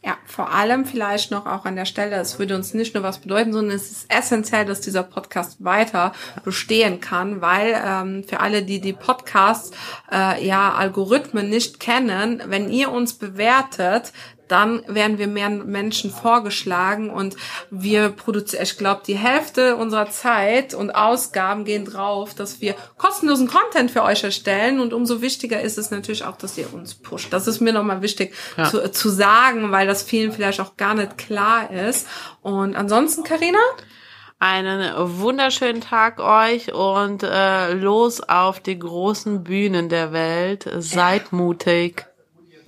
ja, 0.03 0.17
vor 0.25 0.51
allem 0.51 0.85
vielleicht 0.85 1.29
noch 1.29 1.45
auch 1.45 1.65
an 1.65 1.75
der 1.75 1.85
Stelle, 1.85 2.15
es 2.15 2.39
würde 2.39 2.55
uns 2.55 2.73
nicht 2.73 2.93
nur 2.93 3.03
was 3.03 3.19
bedeuten, 3.19 3.51
sondern 3.51 3.75
es 3.75 3.91
ist 3.91 4.05
essentiell, 4.13 4.65
dass 4.65 4.79
dieser 4.79 5.03
Podcast 5.03 5.61
weiter 5.63 6.13
bestehen 6.45 7.01
kann, 7.01 7.41
weil 7.41 7.75
ähm, 7.85 8.23
für 8.23 8.39
alle, 8.39 8.63
die 8.63 8.79
die 8.79 8.93
Podcasts, 8.93 9.71
äh, 10.09 10.45
ja, 10.45 10.73
Algorithmen 10.73 11.49
nicht 11.49 11.81
kennen, 11.81 12.41
wenn 12.45 12.69
ihr 12.69 12.91
uns 12.91 13.15
bewertet, 13.15 14.13
dann 14.49 14.83
werden 14.87 15.17
wir 15.17 15.27
mehr 15.27 15.49
Menschen 15.49 16.11
vorgeschlagen 16.11 17.09
und 17.09 17.35
wir 17.69 18.09
produzieren, 18.09 18.63
ich 18.63 18.77
glaube, 18.77 19.01
die 19.05 19.17
Hälfte 19.17 19.75
unserer 19.75 20.09
Zeit 20.09 20.73
und 20.73 20.91
Ausgaben 20.91 21.65
gehen 21.65 21.85
drauf, 21.85 22.33
dass 22.33 22.59
wir 22.59 22.75
kostenlosen 22.97 23.47
Content 23.47 23.91
für 23.91 24.03
euch 24.03 24.23
erstellen 24.23 24.79
und 24.79 24.93
umso 24.93 25.21
wichtiger 25.21 25.61
ist 25.61 25.77
es 25.77 25.91
natürlich 25.91 26.25
auch, 26.25 26.37
dass 26.37 26.57
ihr 26.57 26.73
uns 26.73 26.95
pusht. 26.95 27.31
Das 27.31 27.47
ist 27.47 27.61
mir 27.61 27.73
nochmal 27.73 28.01
wichtig 28.01 28.33
ja. 28.57 28.69
zu, 28.69 28.91
zu 28.91 29.09
sagen, 29.09 29.71
weil 29.71 29.87
das 29.87 30.03
vielen 30.03 30.31
vielleicht 30.31 30.59
auch 30.59 30.77
gar 30.77 30.95
nicht 30.95 31.17
klar 31.17 31.71
ist. 31.71 32.07
Und 32.41 32.75
ansonsten, 32.75 33.23
Karina? 33.23 33.59
einen 34.39 34.93
wunderschönen 35.19 35.81
Tag 35.81 36.19
euch 36.19 36.73
und 36.73 37.23
äh, 37.23 37.73
los 37.73 38.21
auf 38.21 38.61
die 38.61 38.79
großen 38.79 39.43
Bühnen 39.43 39.89
der 39.89 40.13
Welt. 40.13 40.69
Seid 40.77 41.33
mutig. 41.33 42.05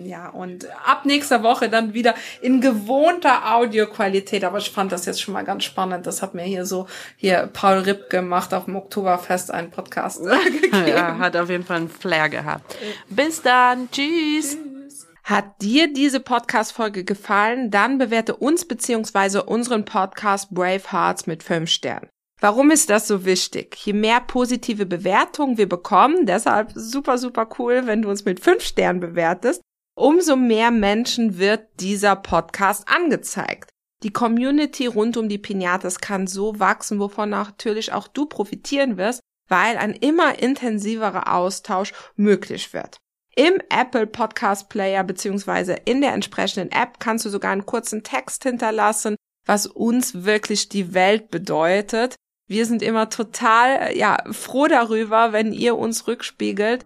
Ja, 0.05 0.29
und 0.29 0.67
ab 0.85 1.05
nächster 1.05 1.43
Woche 1.43 1.69
dann 1.69 1.93
wieder 1.93 2.15
in 2.41 2.61
gewohnter 2.61 3.55
Audioqualität. 3.55 4.43
Aber 4.43 4.57
ich 4.57 4.69
fand 4.69 4.91
das 4.91 5.05
jetzt 5.05 5.21
schon 5.21 5.33
mal 5.33 5.43
ganz 5.43 5.63
spannend. 5.63 6.07
Das 6.07 6.21
hat 6.21 6.33
mir 6.33 6.43
hier 6.43 6.65
so 6.65 6.87
hier 7.17 7.49
Paul 7.51 7.79
Ripp 7.79 8.09
gemacht 8.09 8.53
auf 8.53 8.65
dem 8.65 8.75
Oktoberfest 8.75 9.51
einen 9.51 9.71
Podcast 9.71 10.21
gegeben. 10.43 10.87
Ja, 10.87 11.17
hat 11.17 11.35
auf 11.37 11.49
jeden 11.49 11.63
Fall 11.63 11.77
einen 11.77 11.89
Flair 11.89 12.29
gehabt. 12.29 12.75
Bis 13.09 13.41
dann. 13.41 13.89
Tschüss. 13.91 14.57
Tschüss. 14.57 15.07
Hat 15.23 15.61
dir 15.61 15.93
diese 15.93 16.19
Podcast-Folge 16.19 17.03
gefallen? 17.03 17.69
Dann 17.69 17.97
bewerte 17.97 18.35
uns 18.35 18.65
beziehungsweise 18.65 19.43
unseren 19.43 19.85
Podcast 19.85 20.49
Brave 20.49 20.91
Hearts 20.91 21.27
mit 21.27 21.43
fünf 21.43 21.69
Sternen. 21.69 22.09
Warum 22.41 22.71
ist 22.71 22.89
das 22.89 23.07
so 23.07 23.23
wichtig? 23.23 23.77
Je 23.85 23.93
mehr 23.93 24.19
positive 24.19 24.87
Bewertungen 24.87 25.59
wir 25.59 25.69
bekommen, 25.69 26.25
deshalb 26.25 26.71
super, 26.73 27.19
super 27.19 27.47
cool, 27.59 27.83
wenn 27.85 28.01
du 28.01 28.09
uns 28.09 28.25
mit 28.25 28.39
fünf 28.39 28.63
Sternen 28.63 28.99
bewertest, 28.99 29.61
umso 29.95 30.35
mehr 30.35 30.71
Menschen 30.71 31.37
wird 31.37 31.67
dieser 31.79 32.15
Podcast 32.15 32.87
angezeigt. 32.87 33.69
Die 34.03 34.11
Community 34.11 34.87
rund 34.87 35.15
um 35.17 35.29
die 35.29 35.37
Pinatas 35.37 35.99
kann 35.99 36.25
so 36.25 36.59
wachsen, 36.59 36.99
wovon 36.99 37.29
natürlich 37.29 37.93
auch 37.93 38.07
du 38.07 38.25
profitieren 38.25 38.97
wirst, 38.97 39.21
weil 39.47 39.77
ein 39.77 39.93
immer 39.93 40.39
intensiverer 40.39 41.33
Austausch 41.33 41.93
möglich 42.15 42.73
wird. 42.73 42.97
Im 43.35 43.61
Apple 43.69 44.07
Podcast 44.07 44.69
Player 44.69 45.03
beziehungsweise 45.03 45.73
in 45.85 46.01
der 46.01 46.13
entsprechenden 46.13 46.71
App 46.71 46.99
kannst 46.99 47.25
du 47.25 47.29
sogar 47.29 47.51
einen 47.51 47.65
kurzen 47.65 48.03
Text 48.03 48.43
hinterlassen, 48.43 49.15
was 49.45 49.67
uns 49.67 50.23
wirklich 50.23 50.69
die 50.69 50.93
Welt 50.93 51.29
bedeutet. 51.29 52.15
Wir 52.47 52.65
sind 52.65 52.81
immer 52.81 53.09
total 53.09 53.95
ja 53.95 54.17
froh 54.31 54.67
darüber, 54.67 55.31
wenn 55.31 55.53
ihr 55.53 55.77
uns 55.77 56.07
rückspiegelt, 56.07 56.85